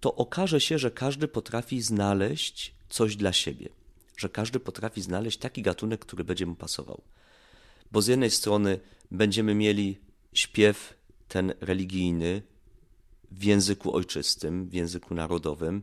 to 0.01 0.15
okaże 0.15 0.61
się, 0.61 0.79
że 0.79 0.91
każdy 0.91 1.29
potrafi 1.29 1.83
znaleźć 1.83 2.75
coś 2.89 3.17
dla 3.17 3.33
siebie, 3.33 3.69
że 4.17 4.29
każdy 4.29 4.61
potrafi 4.61 5.03
znaleźć 5.03 5.39
taki 5.39 5.63
gatunek, 5.63 6.01
który 6.01 6.25
będzie 6.25 6.47
mu 6.47 6.55
pasował. 6.55 7.03
Bo 7.93 8.03
z 8.03 8.07
jednej 8.07 8.31
strony 8.31 8.81
będziemy 9.11 9.55
mieli 9.55 9.99
śpiew 10.33 10.95
ten 11.29 11.55
religijny 11.61 12.43
w 13.31 13.45
języku 13.45 13.97
ojczystym, 13.97 14.69
w 14.69 14.75
języku 14.75 15.15
narodowym, 15.15 15.83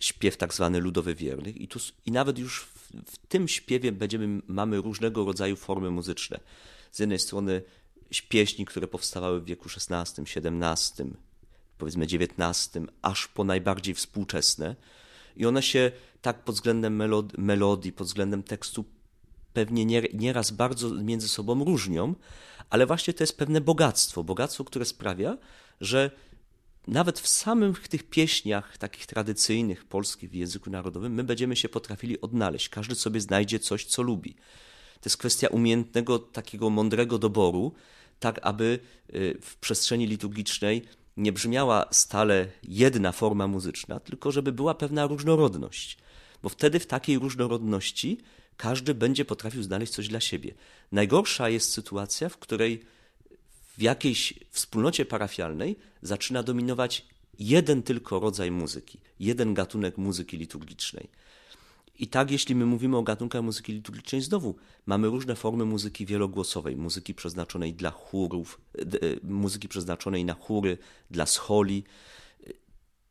śpiew 0.00 0.36
tak 0.36 0.54
zwany 0.54 0.80
ludowy 0.80 1.14
wiernych 1.14 1.56
i, 1.56 1.68
tu, 1.68 1.78
i 2.06 2.12
nawet 2.12 2.38
już 2.38 2.60
w, 2.60 2.92
w, 3.06 3.18
tym 3.28 3.48
śpiewie 3.48 3.92
będziemy, 3.92 4.42
mamy 4.46 4.76
różnego 4.80 5.24
rodzaju 5.24 5.56
formy 5.56 5.90
muzyczne. 5.90 6.40
Z 6.92 6.98
jednej 6.98 7.18
strony 7.18 7.62
pieśni, 8.28 8.64
które 8.64 8.88
powstawały 8.88 9.40
w 9.40 9.44
wieku 9.44 9.68
XVI, 9.76 10.22
XVII, 10.22 11.12
powiedzmy 11.78 12.04
XIX, 12.04 12.70
aż 13.02 13.28
po 13.28 13.44
najbardziej 13.44 13.94
współczesne 13.94 14.76
i 15.36 15.46
one 15.46 15.62
się 15.62 15.92
tak 16.22 16.44
pod 16.44 16.54
względem 16.54 16.96
melod 16.96 17.38
melodii, 17.38 17.92
pod 17.92 18.06
względem 18.06 18.42
tekstu 18.42 18.84
pewnie 19.52 19.84
nie, 19.84 20.02
nieraz 20.14 20.50
bardzo 20.50 20.90
między 20.90 21.28
sobą 21.28 21.64
różnią, 21.64 22.14
ale 22.70 22.86
właśnie 22.86 23.14
to 23.14 23.22
jest 23.22 23.38
pewne 23.38 23.60
bogactwo, 23.60 24.24
bogactwo, 24.24 24.64
które 24.64 24.84
sprawia, 24.84 25.38
że 25.80 26.10
nawet 26.86 27.20
w 27.20 27.28
samych 27.28 27.88
tych 27.88 28.02
pieśniach, 28.10 28.78
takich 28.78 29.06
tradycyjnych, 29.06 29.84
polskich 29.84 30.30
w 30.30 30.34
języku 30.34 30.70
narodowym, 30.70 31.14
my 31.14 31.24
będziemy 31.24 31.56
się 31.56 31.68
potrafili 31.68 32.20
odnaleźć. 32.20 32.68
Każdy 32.68 32.94
sobie 32.94 33.20
znajdzie 33.20 33.58
coś, 33.58 33.84
co 33.84 34.02
lubi. 34.02 34.34
To 35.00 35.00
jest 35.04 35.16
kwestia 35.16 35.48
umiejętnego, 35.48 36.18
takiego 36.18 36.70
mądrego 36.70 37.18
doboru, 37.18 37.72
tak 38.20 38.40
aby 38.42 38.78
y, 39.14 39.38
w 39.40 39.56
przestrzeni 39.56 40.06
liturgicznej 40.06 40.82
nie 41.16 41.32
brzmiała 41.32 41.86
stale 41.90 42.46
jedna 42.62 43.12
forma 43.12 43.46
muzyczna, 43.46 44.00
tylko 44.00 44.32
żeby 44.32 44.52
była 44.52 44.74
pewna 44.74 45.06
różnorodność. 45.06 45.98
Bo 46.42 46.48
wtedy 46.48 46.80
w 46.80 46.86
takiej 46.86 47.18
różnorodności 47.18 48.18
każdy 48.56 48.94
będzie 48.94 49.24
potrafił 49.24 49.62
znaleźć 49.62 49.92
coś 49.92 50.08
dla 50.08 50.20
siebie. 50.20 50.54
Najgorsza 50.92 51.48
jest 51.48 51.72
sytuacja, 51.72 52.28
w 52.28 52.38
której 52.38 52.84
w 53.78 53.82
jakiejś 53.82 54.34
wspólnocie 54.50 55.04
parafialnej 55.04 55.76
zaczyna 56.02 56.42
dominować 56.42 57.06
jeden 57.38 57.82
tylko 57.82 58.20
rodzaj 58.20 58.50
muzyki, 58.50 59.00
jeden 59.20 59.54
gatunek 59.54 59.98
muzyki 59.98 60.36
liturgicznej. 60.36 61.08
I 61.98 62.06
tak, 62.06 62.30
jeśli 62.30 62.54
my 62.54 62.66
mówimy 62.66 62.96
o 62.96 63.02
gatunkach 63.02 63.42
muzyki 63.42 63.72
liturgicznej, 63.72 64.22
znowu 64.22 64.56
mamy 64.86 65.08
różne 65.08 65.36
formy 65.36 65.64
muzyki 65.64 66.06
wielogłosowej, 66.06 66.76
muzyki 66.76 67.14
przeznaczonej 67.14 67.74
dla 67.74 67.90
chórów, 67.90 68.60
e, 68.78 68.84
muzyki 69.22 69.68
przeznaczonej 69.68 70.24
na 70.24 70.34
chóry, 70.34 70.78
dla 71.10 71.26
scholi. 71.26 71.84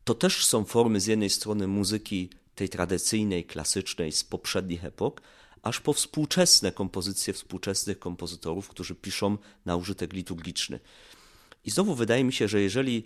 To 0.04 0.14
też 0.14 0.44
są 0.44 0.64
formy 0.64 1.00
z 1.00 1.06
jednej 1.06 1.30
strony 1.30 1.66
muzyki 1.66 2.30
tej 2.54 2.68
tradycyjnej, 2.68 3.44
klasycznej 3.44 4.12
z 4.12 4.24
poprzednich 4.24 4.84
epok, 4.84 5.22
aż 5.62 5.80
po 5.80 5.92
współczesne 5.92 6.72
kompozycje 6.72 7.32
współczesnych 7.32 7.98
kompozytorów, 7.98 8.68
którzy 8.68 8.94
piszą 8.94 9.38
na 9.64 9.76
użytek 9.76 10.12
liturgiczny. 10.12 10.80
I 11.64 11.70
znowu 11.70 11.94
wydaje 11.94 12.24
mi 12.24 12.32
się, 12.32 12.48
że 12.48 12.60
jeżeli 12.60 13.04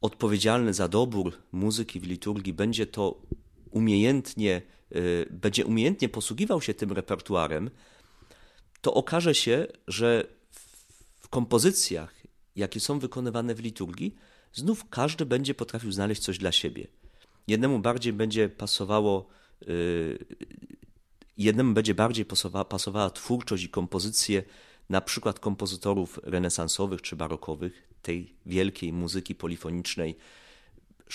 odpowiedzialny 0.00 0.74
za 0.74 0.88
dobór 0.88 1.32
muzyki 1.52 2.00
w 2.00 2.06
liturgii 2.06 2.52
będzie 2.52 2.86
to 2.86 3.20
umiejętnie, 3.74 4.62
y, 4.96 5.26
będzie 5.30 5.66
umiejętnie 5.66 6.08
posługiwał 6.08 6.62
się 6.62 6.74
tym 6.74 6.92
repertuarem, 6.92 7.70
to 8.80 8.94
okaże 8.94 9.34
się, 9.34 9.66
że 9.88 10.26
w 11.20 11.28
kompozycjach, 11.28 12.14
jakie 12.56 12.80
są 12.80 12.98
wykonywane 12.98 13.54
w 13.54 13.60
liturgii, 13.60 14.14
znów 14.52 14.88
każdy 14.90 15.26
będzie 15.26 15.54
potrafił 15.54 15.92
znaleźć 15.92 16.22
coś 16.22 16.38
dla 16.38 16.52
siebie. 16.52 16.86
Jednemu 17.46 17.78
bardziej 17.78 18.12
będzie 18.12 18.48
pasowało 18.48 19.26
y, 19.68 20.18
jednemu 21.36 21.74
będzie 21.74 21.94
bardziej 21.94 22.24
pasowała, 22.24 22.64
pasowała 22.64 23.10
twórczość 23.10 23.64
i 23.64 23.68
kompozycje 23.68 24.42
na 24.88 25.00
przykład 25.00 25.40
kompozytorów 25.40 26.20
renesansowych 26.22 27.02
czy 27.02 27.16
barokowych, 27.16 27.88
tej 28.02 28.34
wielkiej 28.46 28.92
muzyki 28.92 29.34
polifonicznej 29.34 30.16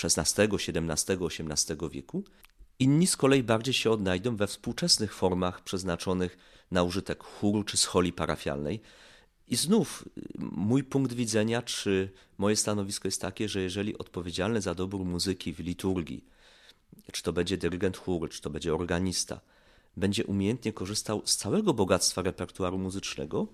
XVI, 0.03 0.41
XVII, 0.41 1.17
XVIII 1.25 1.89
wieku. 1.91 2.23
Inni 2.79 3.07
z 3.07 3.17
kolei 3.17 3.43
bardziej 3.43 3.73
się 3.73 3.91
odnajdą 3.91 4.35
we 4.35 4.47
współczesnych 4.47 5.13
formach 5.13 5.63
przeznaczonych 5.63 6.37
na 6.71 6.83
użytek 6.83 7.23
chóru 7.23 7.63
czy 7.63 7.77
scholi 7.77 8.13
parafialnej. 8.13 8.81
I 9.47 9.55
znów 9.55 10.05
mój 10.39 10.83
punkt 10.83 11.13
widzenia, 11.13 11.61
czy 11.61 12.11
moje 12.37 12.55
stanowisko 12.55 13.07
jest 13.07 13.21
takie, 13.21 13.49
że 13.49 13.61
jeżeli 13.61 13.97
odpowiedzialny 13.97 14.61
za 14.61 14.75
dobór 14.75 15.05
muzyki 15.05 15.53
w 15.53 15.59
liturgii, 15.59 16.25
czy 17.11 17.23
to 17.23 17.33
będzie 17.33 17.57
dyrygent 17.57 17.97
chóru, 17.97 18.27
czy 18.27 18.41
to 18.41 18.49
będzie 18.49 18.75
organista, 18.75 19.41
będzie 19.97 20.25
umiejętnie 20.25 20.73
korzystał 20.73 21.21
z 21.25 21.35
całego 21.35 21.73
bogactwa 21.73 22.21
repertuaru 22.21 22.77
muzycznego, 22.77 23.47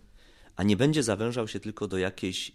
a 0.56 0.64
nie 0.64 0.78
będzie 0.78 1.04
zawężał 1.04 1.48
się 1.48 1.60
tylko 1.60 1.88
do 1.88 1.98
jakiejś 1.98 2.52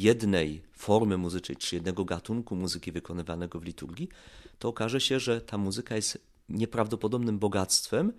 jednej 0.00 0.62
formy 0.72 1.16
muzycznej 1.18 1.56
czy 1.56 1.76
jednego 1.76 2.04
gatunku 2.04 2.56
muzyki 2.56 2.92
wykonywanego 2.92 3.60
w 3.60 3.64
liturgii, 3.64 4.08
to 4.58 4.68
okaże 4.68 5.00
się, 5.00 5.20
że 5.20 5.40
ta 5.40 5.58
muzyka 5.58 5.96
jest 5.96 6.18
nieprawdopodobnym 6.48 7.38
bogactwem, 7.38 8.12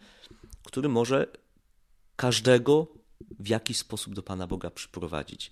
który 0.63 0.89
może 0.89 1.27
każdego 2.15 2.87
w 3.39 3.47
jakiś 3.47 3.77
sposób 3.77 4.13
do 4.13 4.23
Pana 4.23 4.47
Boga 4.47 4.69
przyprowadzić. 4.69 5.51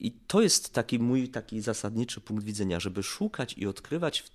I 0.00 0.12
to 0.12 0.42
jest 0.42 0.72
taki 0.72 0.98
mój 0.98 1.28
taki 1.28 1.60
zasadniczy 1.60 2.20
punkt 2.20 2.44
widzenia, 2.44 2.80
żeby 2.80 3.02
szukać 3.02 3.54
i 3.58 3.66
odkrywać 3.66 4.20
w 4.20 4.30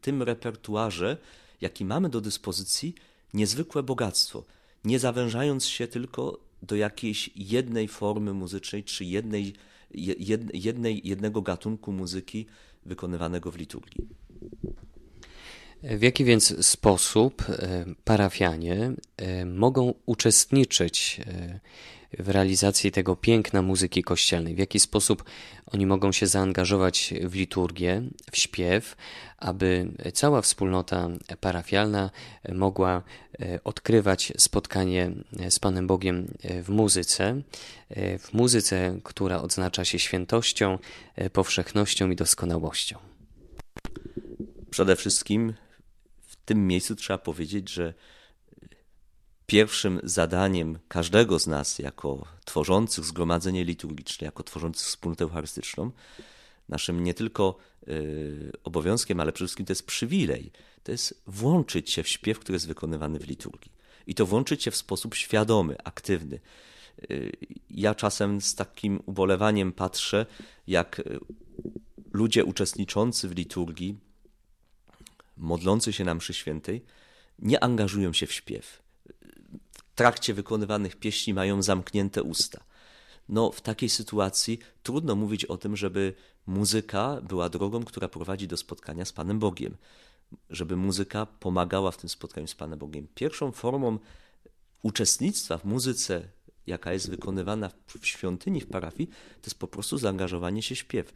tym 0.00 0.22
repertuarze, 0.22 1.16
jaki 1.60 1.84
mamy 1.84 2.08
do 2.08 2.20
dyspozycji, 2.20 2.94
niezwykłe 3.34 3.82
bogactwo, 3.82 4.44
nie 4.84 4.98
zawężając 4.98 5.66
się 5.66 5.88
tylko 5.88 6.40
do 6.62 6.76
jakiejś 6.76 7.30
jednej 7.36 7.88
formy 7.88 8.34
muzycznej 8.34 8.84
czy 8.84 9.04
jednej, 9.04 9.54
jednej, 10.54 11.00
jednego 11.04 11.42
gatunku 11.42 11.92
muzyki 11.92 12.46
wykonywanego 12.86 13.50
w 13.50 13.56
liturgii. 13.56 14.06
W 15.82 16.02
jaki 16.02 16.24
więc 16.24 16.66
sposób 16.66 17.44
parafianie 18.04 18.92
mogą 19.46 19.94
uczestniczyć 20.06 21.20
w 22.18 22.28
realizacji 22.28 22.92
tego 22.92 23.16
piękna 23.16 23.62
muzyki 23.62 24.02
kościelnej? 24.02 24.54
W 24.54 24.58
jaki 24.58 24.80
sposób 24.80 25.24
oni 25.66 25.86
mogą 25.86 26.12
się 26.12 26.26
zaangażować 26.26 27.14
w 27.22 27.34
liturgię, 27.34 28.02
w 28.32 28.36
śpiew, 28.36 28.96
aby 29.38 29.92
cała 30.12 30.42
wspólnota 30.42 31.08
parafialna 31.40 32.10
mogła 32.52 33.02
e, 33.40 33.64
odkrywać 33.64 34.32
spotkanie 34.38 35.10
z 35.50 35.58
Panem 35.58 35.86
Bogiem 35.86 36.34
e, 36.42 36.62
w 36.62 36.68
muzyce, 36.68 37.42
e, 37.90 38.18
w 38.18 38.32
muzyce, 38.32 39.00
która 39.04 39.42
odznacza 39.42 39.84
się 39.84 39.98
świętością, 39.98 40.78
powszechnością 41.32 42.10
i 42.10 42.16
doskonałością? 42.16 42.98
Przede 44.70 44.96
wszystkim 44.96 45.54
w 46.26 46.36
tym 46.36 46.66
miejscu 46.66 46.96
trzeba 46.96 47.18
powiedzieć, 47.18 47.70
że 47.70 47.94
pierwszym 49.48 50.00
zadaniem 50.04 50.78
każdego 50.88 51.38
z 51.38 51.46
nas, 51.46 51.78
jako 51.78 52.26
tworzących 52.44 53.04
zgromadzenie 53.04 53.64
liturgiczne, 53.64 54.24
jako 54.24 54.42
tworzących 54.42 54.86
wspólnotę 54.86 55.24
eucharystyczną, 55.24 55.90
naszym 56.68 57.04
nie 57.04 57.14
tylko 57.14 57.56
y, 57.88 58.52
obowiązkiem, 58.64 59.20
ale 59.20 59.32
przede 59.32 59.46
wszystkim 59.46 59.66
to 59.66 59.72
jest 59.72 59.86
przywilej, 59.86 60.50
to 60.82 60.92
jest 60.92 61.22
włączyć 61.26 61.90
się 61.90 62.02
w 62.02 62.08
śpiew, 62.08 62.38
który 62.38 62.56
jest 62.56 62.68
wykonywany 62.68 63.18
w 63.18 63.28
liturgii. 63.28 63.72
I 64.06 64.14
to 64.14 64.26
włączyć 64.26 64.62
się 64.62 64.70
w 64.70 64.76
sposób 64.76 65.14
świadomy, 65.14 65.76
aktywny. 65.84 66.40
Y, 67.10 67.32
ja 67.70 67.94
czasem 67.94 68.40
z 68.40 68.54
takim 68.54 69.02
ubolewaniem 69.06 69.72
patrzę, 69.72 70.26
jak 70.66 70.98
y, 70.98 71.18
ludzie 72.12 72.44
uczestniczący 72.44 73.28
w 73.28 73.36
liturgii, 73.36 73.98
modlący 75.36 75.92
się 75.92 76.04
na 76.04 76.14
mszy 76.14 76.34
świętej, 76.34 76.84
nie 77.38 77.64
angażują 77.64 78.12
się 78.12 78.26
w 78.26 78.32
śpiew 78.32 78.87
trakcie 79.98 80.34
wykonywanych 80.34 80.96
pieśni 80.96 81.34
mają 81.34 81.62
zamknięte 81.62 82.22
usta. 82.22 82.60
No, 83.28 83.52
w 83.52 83.60
takiej 83.60 83.88
sytuacji 83.88 84.58
trudno 84.82 85.16
mówić 85.16 85.44
o 85.44 85.56
tym, 85.58 85.76
żeby 85.76 86.14
muzyka 86.46 87.20
była 87.22 87.48
drogą, 87.48 87.84
która 87.84 88.08
prowadzi 88.08 88.48
do 88.48 88.56
spotkania 88.56 89.04
z 89.04 89.12
Panem 89.12 89.38
Bogiem, 89.38 89.76
żeby 90.50 90.76
muzyka 90.76 91.26
pomagała 91.26 91.90
w 91.90 91.96
tym 91.96 92.08
spotkaniu 92.08 92.46
z 92.46 92.54
Panem 92.54 92.78
Bogiem. 92.78 93.06
Pierwszą 93.14 93.52
formą 93.52 93.98
uczestnictwa 94.82 95.58
w 95.58 95.64
muzyce, 95.64 96.28
jaka 96.66 96.92
jest 96.92 97.10
wykonywana 97.10 97.70
w 97.86 98.06
świątyni, 98.06 98.60
w 98.60 98.66
parafii, 98.66 99.08
to 99.08 99.46
jest 99.46 99.58
po 99.58 99.68
prostu 99.68 99.98
zaangażowanie 99.98 100.62
się 100.62 100.76
śpiew. 100.76 101.12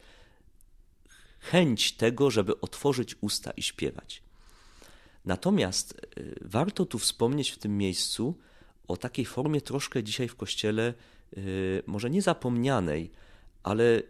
Chęć 1.39 1.91
tego, 1.91 2.31
żeby 2.31 2.59
otworzyć 2.61 3.15
usta 3.21 3.51
i 3.51 3.61
śpiewać. 3.61 4.23
Natomiast 5.25 6.01
y, 6.17 6.39
warto 6.41 6.85
tu 6.85 6.99
wspomnieć 6.99 7.51
w 7.51 7.57
tym 7.57 7.77
miejscu, 7.77 8.37
o 8.87 8.97
takiej 8.97 9.25
formie 9.25 9.61
troszkę 9.61 10.03
dzisiaj 10.03 10.27
w 10.27 10.35
kościele, 10.35 10.93
y, 11.37 11.83
może 11.87 12.09
nie 12.09 12.21
zapomnianej, 12.21 13.11
ale 13.63 14.01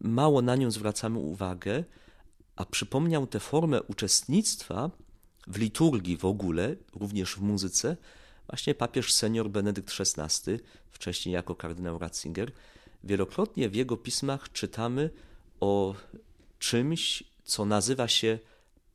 mało 0.00 0.42
na 0.42 0.56
nią 0.56 0.70
zwracamy 0.70 1.18
uwagę, 1.18 1.84
a 2.56 2.64
przypomniał 2.64 3.26
tę 3.26 3.40
formę 3.40 3.82
uczestnictwa 3.82 4.90
w 5.46 5.58
liturgii 5.58 6.16
w 6.16 6.24
ogóle, 6.24 6.76
również 6.94 7.34
w 7.34 7.40
muzyce, 7.40 7.96
właśnie 8.46 8.74
papież 8.74 9.12
senior 9.12 9.50
Benedykt 9.50 9.94
XVI, 10.00 10.58
wcześniej 10.90 11.32
jako 11.32 11.54
kardynał 11.54 11.98
Ratzinger. 11.98 12.52
Wielokrotnie 13.04 13.68
w 13.68 13.74
jego 13.74 13.96
pismach 13.96 14.52
czytamy 14.52 15.10
o 15.60 15.94
czymś, 16.58 17.24
co 17.44 17.64
nazywa 17.64 18.08
się 18.08 18.38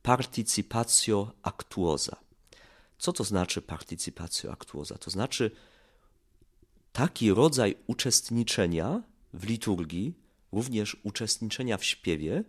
participatio 0.02 1.32
actuosa. 1.42 2.25
Co 2.98 3.12
to 3.12 3.24
znaczy 3.24 3.62
participatio 3.62 4.52
actuosa? 4.52 4.98
To 4.98 5.10
znaczy 5.10 5.50
taki 6.92 7.30
rodzaj 7.32 7.74
uczestniczenia 7.86 9.02
w 9.34 9.44
liturgii, 9.44 10.14
również 10.52 10.96
uczestniczenia 11.02 11.76
w 11.76 11.84
śpiewie, 11.84 12.44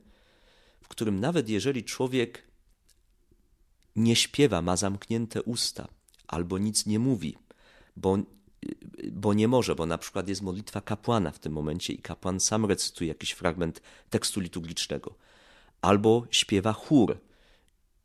w 0.81 0.87
którym 0.87 1.19
nawet 1.19 1.49
jeżeli 1.49 1.83
człowiek 1.83 2.47
nie 3.95 4.15
śpiewa, 4.15 4.61
ma 4.61 4.77
zamknięte 4.77 5.43
usta 5.43 5.87
albo 6.27 6.57
nic 6.57 6.85
nie 6.85 6.99
mówi, 6.99 7.37
bo, 7.95 8.17
bo 9.11 9.33
nie 9.33 9.47
może, 9.47 9.75
bo 9.75 9.85
na 9.85 9.97
przykład 9.97 10.27
jest 10.27 10.41
modlitwa 10.41 10.81
kapłana 10.81 11.31
w 11.31 11.39
tym 11.39 11.53
momencie 11.53 11.93
i 11.93 11.97
kapłan 11.97 12.39
sam 12.39 12.65
recytuje 12.65 13.07
jakiś 13.07 13.31
fragment 13.31 13.81
tekstu 14.09 14.39
liturgicznego, 14.39 15.15
albo 15.81 16.27
śpiewa 16.31 16.73
chór, 16.73 17.17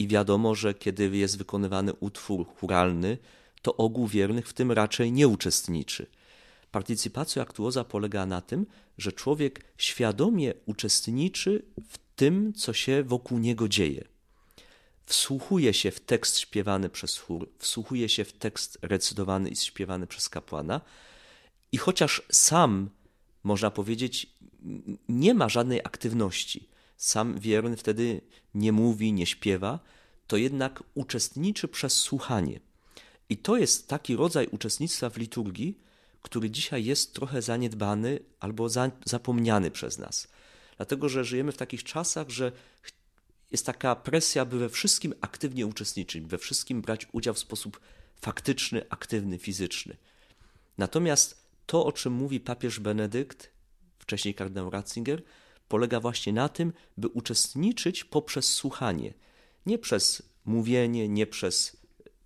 i 0.03 0.09
wiadomo, 0.09 0.55
że 0.55 0.75
kiedy 0.75 1.17
jest 1.17 1.39
wykonywany 1.39 1.93
utwór 1.95 2.47
churalny, 2.47 3.19
to 3.63 3.77
ogół 3.77 4.07
wiernych 4.07 4.49
w 4.49 4.53
tym 4.53 4.73
raczej 4.73 5.13
nie 5.13 5.29
uczestniczy. 5.29 6.07
Partycypacja 6.71 7.43
aktuoza 7.43 7.85
polega 7.85 8.27
na 8.27 8.41
tym, 8.41 8.67
że 8.99 9.13
człowiek 9.13 9.65
świadomie 9.77 10.55
uczestniczy 10.67 11.63
w 11.89 11.99
tym, 12.17 12.53
co 12.53 12.73
się 12.73 13.03
wokół 13.03 13.39
niego 13.39 13.69
dzieje. 13.69 14.05
Wsłuchuje 15.07 15.75
się 15.75 15.91
w 15.91 16.01
tekst 16.01 16.39
śpiewany 16.39 16.89
przez 16.89 17.19
chór, 17.19 17.49
wsłuchuje 17.59 18.09
się 18.09 18.25
w 18.25 18.33
tekst 18.33 18.79
recytowany 18.83 19.51
i 19.51 19.57
śpiewany 19.57 20.07
przez 20.07 20.29
kapłana 20.29 20.81
i 21.73 21.77
chociaż 21.77 22.23
sam, 22.33 22.91
można 23.43 23.71
powiedzieć, 23.71 24.37
nie 25.09 25.35
ma 25.35 25.49
żadnej 25.49 25.81
aktywności, 25.81 26.69
sam 26.97 27.39
wierny 27.39 27.77
wtedy 27.77 28.21
nie 28.55 28.73
mówi, 28.73 29.13
nie 29.13 29.27
śpiewa, 29.27 29.79
to 30.27 30.37
jednak 30.37 30.83
uczestniczy 30.95 31.69
przez 31.69 31.93
słuchanie. 31.93 32.61
I 33.29 33.37
to 33.37 33.57
jest 33.57 33.89
taki 33.89 34.17
rodzaj 34.17 34.47
uczestnictwa 34.47 35.11
w 35.11 35.17
liturgii, 35.17 35.79
który 36.23 36.51
dzisiaj 36.51 36.85
jest 36.85 37.15
trochę 37.15 37.43
zaniedbany 37.43 38.19
albo 38.41 38.69
za, 38.69 38.91
zapomniany 39.05 39.71
przez 39.71 39.99
nas. 39.99 40.29
Dlatego, 40.77 41.09
że 41.09 41.25
żyjemy 41.25 41.53
w 41.53 41.57
takich 41.57 41.85
czasach, 41.85 42.31
że 42.31 42.53
jest 43.51 43.67
taka 43.67 43.97
presja, 43.97 44.45
by 44.45 44.59
we 44.59 44.69
wszystkim 44.69 45.15
aktywnie 45.21 45.67
uczestniczyć, 45.67 46.25
we 46.25 46.39
wszystkim 46.39 46.83
brać 46.83 47.07
udział 47.13 47.35
w 47.35 47.39
sposób 47.39 47.81
faktyczny, 48.21 48.85
aktywny, 48.91 49.39
fizyczny. 49.39 49.97
Natomiast 50.79 51.43
to, 51.67 51.87
o 51.87 51.93
czym 51.93 52.13
mówi 52.13 52.41
papież 52.41 52.81
Benedykt, 52.81 53.51
wcześniej 53.99 54.35
kardynał 54.35 54.71
Ratzinger, 54.71 55.23
polega 55.73 56.01
właśnie 56.01 56.33
na 56.33 56.49
tym, 56.49 56.73
by 56.97 57.09
uczestniczyć 57.09 58.05
poprzez 58.05 58.47
słuchanie. 58.47 59.15
Nie 59.67 59.79
przez 59.79 60.23
mówienie, 60.45 61.09
nie 61.09 61.27
przez 61.27 61.77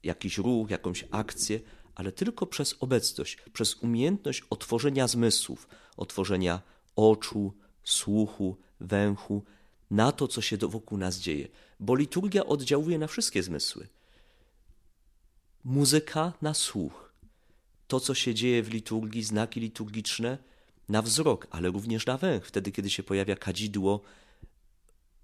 jakiś 0.03 0.39
ruch, 0.39 0.71
jakąś 0.71 1.05
akcję, 1.11 1.61
ale 1.95 2.13
tylko 2.13 2.47
przez 2.47 2.75
obecność, 2.81 3.39
przez 3.53 3.75
umiejętność 3.75 4.43
otworzenia 4.51 5.09
zmysłów, 5.09 5.69
otworzenia 5.97 6.63
oczu, 6.97 7.53
słuchu, 7.85 8.57
węchu 8.81 9.43
na 9.91 10.13
to, 10.13 10.29
co 10.29 10.41
się 10.43 10.57
wokół 10.57 10.99
nas 10.99 11.19
dzieje. 11.19 11.49
Bo 11.81 11.95
liturgia 11.95 12.47
oddziałuje 12.47 12.99
na 12.99 13.07
wszystkie 13.07 13.43
zmysły. 13.43 13.89
Muzyka 15.65 16.33
na 16.43 16.55
słuch. 16.55 17.13
To, 17.87 18.01
co 18.01 18.15
się 18.15 18.35
dzieje 18.35 18.63
w 18.63 18.71
liturgii, 18.71 19.23
znaki 19.23 19.61
liturgiczne, 19.61 20.39
na 20.89 21.03
wzrok, 21.03 21.47
ale 21.51 21.69
również 21.69 22.07
na 22.07 22.19
węch. 22.19 22.47
Wtedy, 22.47 22.73
kiedy 22.73 22.91
się 22.91 23.03
pojawia 23.03 23.37
kadzidło, 23.37 24.01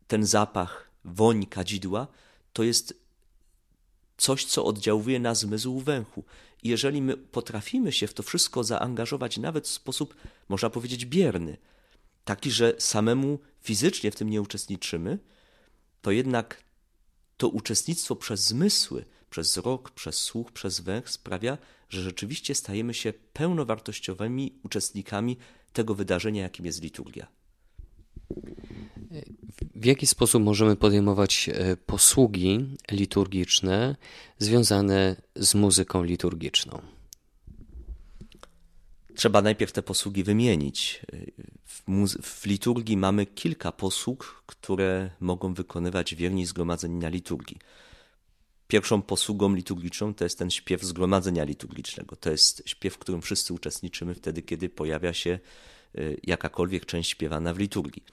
ten 0.07 0.27
zapach, 0.27 0.91
woń 1.05 1.47
kadzidła, 1.47 2.07
to 2.53 2.63
jest 2.63 2.95
coś, 4.17 4.45
co 4.45 4.65
oddziałuje 4.65 5.21
na 5.21 5.35
zmysł 5.35 5.81
węchu. 5.81 6.25
I 6.63 6.69
jeżeli 6.69 7.03
my 7.03 7.17
potrafimy 7.17 7.93
się 7.93 8.07
w 8.07 8.15
to 8.15 8.23
wszystko 8.23 8.65
zaangażować, 8.65 9.39
nawet 9.39 9.69
w 9.69 9.71
sposób, 9.71 10.15
można 10.49 10.71
powiedzieć, 10.71 11.07
bierny, 11.07 11.57
taki, 12.25 12.51
że 12.51 12.75
samemu 12.79 13.39
fizycznie 13.61 14.11
w 14.11 14.17
tym 14.17 14.31
nie 14.31 14.43
uczestniczymy, 14.43 15.19
to 16.03 16.11
jednak 16.11 16.65
to 17.37 17.49
uczestnictwo 17.49 18.17
przez 18.17 18.41
zmysły, 18.41 19.05
przez 19.31 19.49
wzrok, 19.49 19.91
przez 19.91 20.17
słuch, 20.17 20.53
przez 20.53 20.81
węch 20.81 21.11
sprawia, 21.11 21.59
że 21.93 22.03
rzeczywiście 22.03 22.55
stajemy 22.55 22.95
się 22.95 23.13
pełnowartościowymi 23.33 24.53
uczestnikami 24.63 25.37
tego 25.73 25.95
wydarzenia, 25.95 26.43
jakim 26.43 26.67
jest 26.67 26.83
liturgia. 26.83 27.27
W 29.75 29.85
jaki 29.85 30.07
sposób 30.07 30.43
możemy 30.43 30.77
podejmować 30.77 31.51
e, 31.53 31.77
posługi 31.77 32.77
liturgiczne 32.91 33.97
związane 34.39 35.17
z 35.37 35.55
muzyką 35.55 36.03
liturgiczną? 36.03 36.83
Trzeba 39.15 39.43
najpierw 39.43 39.73
te 39.73 39.83
posługi 39.83 40.25
wymienić. 40.25 41.01
W, 41.65 41.83
w, 42.23 42.47
liturgii 42.47 42.97
mamy 42.97 43.27
kilka 43.27 43.73
posług, 43.73 44.43
które 44.47 45.11
mogą 45.21 45.55
wykonywać 45.55 46.15
wierni 46.15 46.47
zgromadzeni 46.47 46.97
na 46.97 47.09
liturgii. 47.09 47.59
Pierwszą 48.73 49.03
posługą 49.03 49.55
liturgiczną 49.55 50.15
to 50.15 50.25
jest 50.25 50.39
ten 50.39 50.51
śpiew 50.51 50.83
zgromadzenia 50.83 51.45
liturgicznego. 51.45 52.17
To 52.17 52.31
jest 52.31 52.63
śpiew, 52.67 52.95
w 52.95 52.99
którym 52.99 53.23
wszyscy 53.23 53.55
uczestniczymy 53.55 54.15
wtedy, 54.15 54.43
kiedy 54.43 54.69
pojawia 54.69 55.13
się 55.13 55.39
y, 55.99 56.21
jakakolwiek 56.23 56.87
część 56.87 57.11
śpiewana 57.11 57.55
w 57.55 57.59
liturgii. 57.59 58.05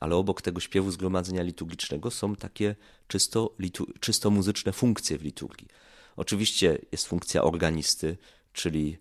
ale 0.00 0.16
obok 0.16 0.42
tego 0.42 0.60
śpiewu 0.60 0.90
zgromadzenia 0.90 1.42
liturgicznego 1.42 2.10
są 2.10 2.36
takie 2.36 2.76
czysto, 3.08 3.54
czysto 4.00 4.30
muzyczne 4.30 4.72
funkcje 4.72 5.18
w 5.18 5.22
liturgii. 5.22 5.68
Oczywiście 6.16 6.78
jest 6.92 7.06
funkcja 7.06 7.44
organisty, 7.44 8.16
czyli 8.52 8.98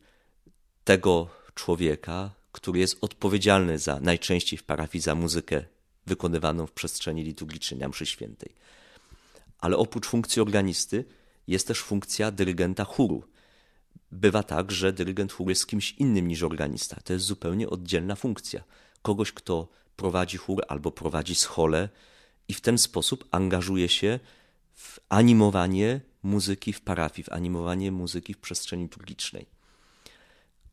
tego 0.84 1.30
człowieka, 1.56 2.32
który 2.52 2.80
jest 2.80 2.98
odpowiedzialny 3.02 3.80
za 3.80 4.00
najczęściej 4.00 4.60
w 4.60 4.64
parafii 4.64 5.02
za 5.02 5.16
muzykę 5.16 5.66
wykonywaną 6.06 6.68
w 6.68 6.72
przestrzeni 6.72 7.24
liturgicznej 7.24 7.80
na 7.80 7.90
mszy 7.90 8.06
świętej. 8.06 8.64
Ale 9.64 9.78
oprócz 9.78 10.08
funkcji 10.08 10.42
organisty 10.42 11.06
jest 11.48 11.68
też 11.68 11.82
funkcja 11.82 12.32
dyrygenta 12.32 12.84
chóru. 12.84 13.24
Bywa 14.12 14.44
tak, 14.44 14.72
że 14.72 14.94
dyrygent 14.94 15.32
chóru 15.32 15.50
jest 15.50 15.68
kimś 15.68 15.92
innym 15.92 16.28
niż 16.28 16.44
organista. 16.44 16.96
To 17.04 17.14
jest 17.14 17.26
zupełnie 17.26 17.70
oddzielna 17.70 18.16
funkcja. 18.16 18.64
Kogoś, 19.02 19.32
kto 19.32 19.68
prowadzi 19.96 20.38
chór 20.38 20.62
albo 20.68 20.92
prowadzi 20.92 21.36
scholę 21.36 21.90
i 22.48 22.54
w 22.54 22.62
ten 22.62 22.78
sposób 22.78 23.28
angażuje 23.32 23.90
się 23.90 24.20
w 24.74 25.00
animowanie 25.10 26.02
muzyki 26.24 26.74
w 26.74 26.82
parafii, 26.82 27.24
w 27.24 27.32
animowanie 27.32 27.92
muzyki 27.92 28.34
w 28.34 28.38
przestrzeni 28.38 28.84
liturgicznej. 28.84 29.46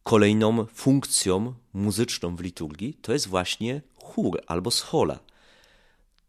Kolejną 0.02 0.66
funkcją 0.66 1.54
muzyczną 1.72 2.36
w 2.36 2.40
liturgii 2.40 2.94
to 2.94 3.12
jest 3.12 3.28
właśnie 3.28 3.82
chór 3.94 4.40
albo 4.46 4.70
schola. 4.70 5.18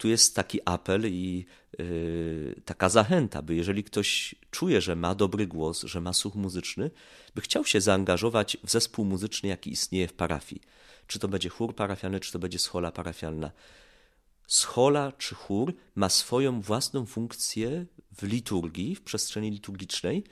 Tu 0.02 0.08
jest 0.08 0.36
taki 0.36 0.60
apel 0.66 1.12
i 1.12 1.46
yy, 1.78 2.62
taka 2.66 2.90
zachęta, 2.90 3.42
by 3.42 3.56
jeżeli 3.56 3.84
ktoś 3.84 4.36
czuje, 4.52 4.82
że 4.82 4.96
ma 4.96 5.16
dobry 5.16 5.48
głos, 5.48 5.84
że 5.84 6.02
ma 6.02 6.14
słuch 6.14 6.36
muzyczny, 6.36 6.92
by 7.36 7.42
chciał 7.42 7.66
się 7.66 7.82
zaangażować 7.82 8.58
w 8.64 8.72
zespół 8.72 9.06
muzyczny, 9.06 9.50
jaki 9.50 9.72
istnieje 9.72 10.08
w 10.08 10.14
parafii. 10.14 10.62
Czy 11.08 11.20
to 11.20 11.28
będzie 11.28 11.50
chór 11.50 11.76
parafialny, 11.76 12.20
czy 12.20 12.32
to 12.32 12.40
będzie 12.40 12.60
schola 12.60 12.92
parafialna. 12.92 13.52
Schola 14.48 15.12
czy 15.12 15.36
chór 15.36 15.74
ma 15.96 16.10
swoją 16.10 16.62
własną 16.62 17.06
funkcję 17.06 17.86
w 18.18 18.24
liturgii, 18.24 18.96
w 18.96 19.02
przestrzeni 19.02 19.52
liturgicznej, 19.52 20.24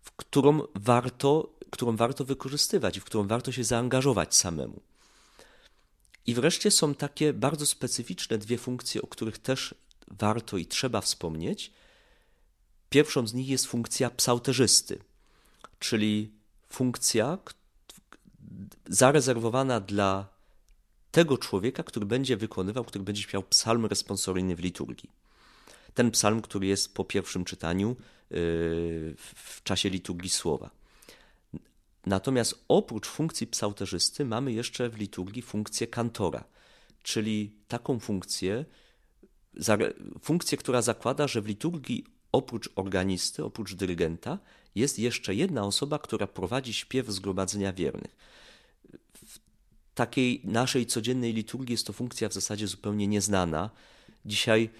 w 0.00 0.12
którą 0.12 0.62
warto, 0.74 1.54
którą 1.70 1.96
warto 1.96 2.24
wykorzystywać 2.24 2.96
i 2.96 3.00
w 3.00 3.04
którą 3.04 3.26
warto 3.26 3.52
się 3.52 3.64
zaangażować 3.64 4.34
samemu. 4.34 4.80
I 6.28 6.34
wreszcie 6.34 6.70
są 6.70 6.94
takie 6.94 7.32
bardzo 7.32 7.66
specyficzne 7.66 8.38
dwie 8.38 8.58
funkcje, 8.58 9.02
o 9.02 9.06
których 9.06 9.38
też 9.38 9.74
warto 10.08 10.56
i 10.56 10.66
trzeba 10.66 11.00
wspomnieć. 11.00 11.72
Pierwszą 12.90 13.26
z 13.26 13.34
nich 13.34 13.48
jest 13.48 13.66
funkcja 13.66 14.10
psałterzysty, 14.10 14.98
czyli 15.78 16.30
funkcja 16.68 17.38
zarezerwowana 18.86 19.80
dla 19.80 20.28
tego 21.10 21.38
człowieka, 21.38 21.82
który 21.82 22.06
będzie 22.06 22.36
wykonywał, 22.36 22.84
który 22.84 23.04
będzie 23.04 23.22
śpiewał 23.22 23.42
psalm 23.42 23.86
responsoryjny 23.86 24.56
w 24.56 24.60
liturgii. 24.60 25.10
Ten 25.94 26.10
psalm, 26.10 26.42
który 26.42 26.66
jest 26.66 26.94
po 26.94 27.04
pierwszym 27.04 27.44
czytaniu 27.44 27.88
yy, 27.88 28.36
w 29.34 29.60
czasie 29.62 29.90
liturgii 29.90 30.30
słowa. 30.30 30.77
Natomiast 32.08 32.64
oprócz 32.68 33.06
funkcji 33.06 33.46
psałterzysty 33.46 34.24
mamy 34.24 34.52
jeszcze 34.52 34.88
w 34.88 34.96
liturgii 34.96 35.42
funkcję 35.42 35.86
kantora, 35.86 36.44
czyli 37.02 37.52
taką 37.68 37.98
funkcję, 37.98 38.64
funkcję, 40.22 40.58
która 40.58 40.82
zakłada, 40.82 41.28
że 41.28 41.42
w 41.42 41.46
liturgii 41.46 42.04
oprócz 42.32 42.70
organisty, 42.76 43.44
oprócz 43.44 43.74
dyrygenta, 43.74 44.38
jest 44.74 44.98
jeszcze 44.98 45.34
jedna 45.34 45.64
osoba, 45.64 45.98
która 45.98 46.26
prowadzi 46.26 46.72
śpiew 46.74 47.06
zgromadzenia 47.08 47.72
wiernych. 47.72 48.16
W 49.26 49.38
takiej 49.94 50.40
naszej 50.44 50.86
codziennej 50.86 51.32
liturgii 51.32 51.72
jest 51.72 51.86
to 51.86 51.92
funkcja 51.92 52.28
w 52.28 52.34
zasadzie 52.34 52.66
zupełnie 52.66 53.06
nieznana. 53.06 53.70
Dzisiaj 54.24 54.70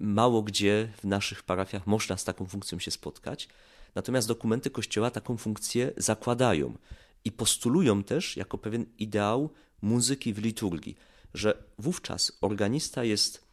mało 0.00 0.42
gdzie 0.42 0.92
w 0.96 1.04
naszych 1.04 1.42
parafiach 1.42 1.86
można 1.86 2.16
z 2.16 2.24
taką 2.24 2.46
funkcją 2.46 2.78
się 2.78 2.90
spotkać. 2.90 3.48
Natomiast 3.94 4.28
dokumenty 4.28 4.70
Kościoła 4.70 5.10
taką 5.10 5.36
funkcję 5.36 5.92
zakładają 5.96 6.78
i 7.24 7.32
postulują 7.32 8.04
też 8.04 8.36
jako 8.36 8.58
pewien 8.58 8.86
ideał 8.98 9.50
muzyki 9.82 10.34
w 10.34 10.38
liturgii, 10.38 10.96
że 11.34 11.64
wówczas 11.78 12.32
organista 12.40 13.04
jest 13.04 13.44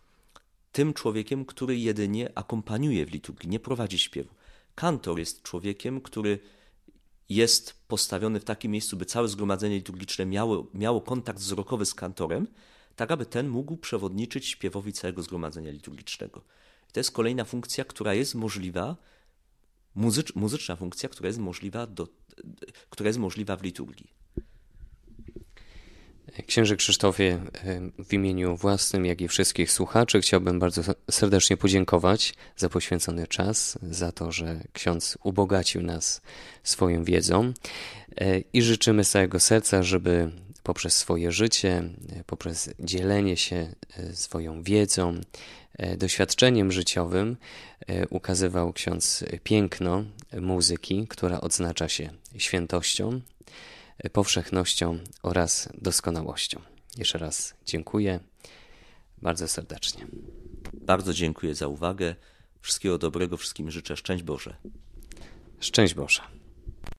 tym 0.71 0.93
człowiekiem, 0.93 1.45
który 1.45 1.78
jedynie 1.78 2.30
akompaniuje 2.36 3.06
w 3.06 3.12
liturgii, 3.12 3.49
nie 3.49 3.60
prowadzi 3.60 3.99
śpiewu. 3.99 4.30
Kantor 4.75 5.19
jest 5.19 5.43
człowiekiem, 5.43 6.02
który 6.02 6.39
jest 7.30 7.73
postawiony 7.88 8.39
w 8.39 8.43
takim 8.43 8.71
miejscu, 8.71 8.97
by 8.97 9.06
całe 9.06 9.28
zgromadzenie 9.28 9.75
liturgiczne 9.75 10.25
miało, 10.25 10.67
miało 10.73 11.02
kontakt 11.02 11.39
wzrokowy 11.39 11.86
z 11.86 11.93
kantorem, 11.93 12.47
tak 12.95 13.12
aby 13.12 13.25
ten 13.25 13.49
mógł 13.49 13.78
przewodniczyć 13.78 14.47
śpiewowi 14.47 14.93
całego 14.93 15.23
zgromadzenia 15.23 15.71
liturgicznego. 15.71 16.41
to 16.91 16.99
jest 16.99 17.12
kolejna 17.12 17.45
funkcja, 17.45 17.86
która 17.86 18.13
jest 18.13 18.36
możliwa 18.36 18.95
muzycz, 19.99 20.35
muzyczna 20.35 20.75
funkcja, 20.75 21.09
która 21.09 21.27
jest 21.27 21.39
możliwa, 21.39 21.88
do, 21.88 22.07
która 22.89 23.07
jest 23.07 23.19
możliwa 23.19 23.55
w 23.55 23.63
liturgii. 23.63 24.07
Księże 26.47 26.75
Krzysztofie, 26.75 27.39
w 28.05 28.13
imieniu 28.13 28.57
własnym, 28.57 29.05
jak 29.05 29.21
i 29.21 29.27
wszystkich 29.27 29.71
słuchaczy, 29.71 30.21
chciałbym 30.21 30.59
bardzo 30.59 30.81
serdecznie 31.12 31.57
podziękować 31.57 32.33
za 32.57 32.69
poświęcony 32.69 33.27
czas, 33.27 33.79
za 33.81 34.12
to, 34.12 34.31
że 34.31 34.63
ksiądz 34.73 35.17
ubogacił 35.23 35.81
nas 35.81 36.21
swoją 36.63 37.03
wiedzą 37.03 37.53
e, 38.17 38.39
i 38.39 38.62
życzymy 38.62 39.03
z 39.03 39.09
całego 39.09 39.39
serca, 39.39 39.83
żeby 39.83 40.31
poprzez 40.63 40.97
swoje 40.97 41.31
życie, 41.31 41.83
poprzez 42.25 42.69
dzielenie 42.79 43.38
się 43.38 43.75
e, 43.97 44.15
swoją 44.15 44.63
wiedzą, 44.63 45.21
E, 45.68 45.68
doświadczeniem 45.97 46.71
życiowym 46.71 47.38
e, 47.88 48.08
ukazywał 48.08 48.73
ksiądz 48.73 49.23
piękno 49.43 50.03
muzyki, 50.41 51.08
która 51.08 51.41
odznacza 51.41 51.89
się 51.89 52.10
świętością, 52.38 53.21
e, 53.97 54.10
powszechnością 54.10 54.99
oraz 55.23 55.69
doskonałością. 55.82 56.62
Jeszcze 56.97 57.17
raz 57.17 57.53
dziękuję 57.65 58.19
bardzo 59.21 59.47
serdecznie. 59.47 60.08
Bardzo 60.73 61.13
dziękuję 61.13 61.55
za 61.55 61.67
uwagę. 61.67 62.15
Wszystkiego 62.62 62.97
dobrego, 62.97 63.38
wszystkim 63.38 63.71
życzę 63.71 63.97
szczęść 63.97 64.23
Boże. 64.23 64.55
Szczęść 65.60 65.93
Boże. 65.93 66.38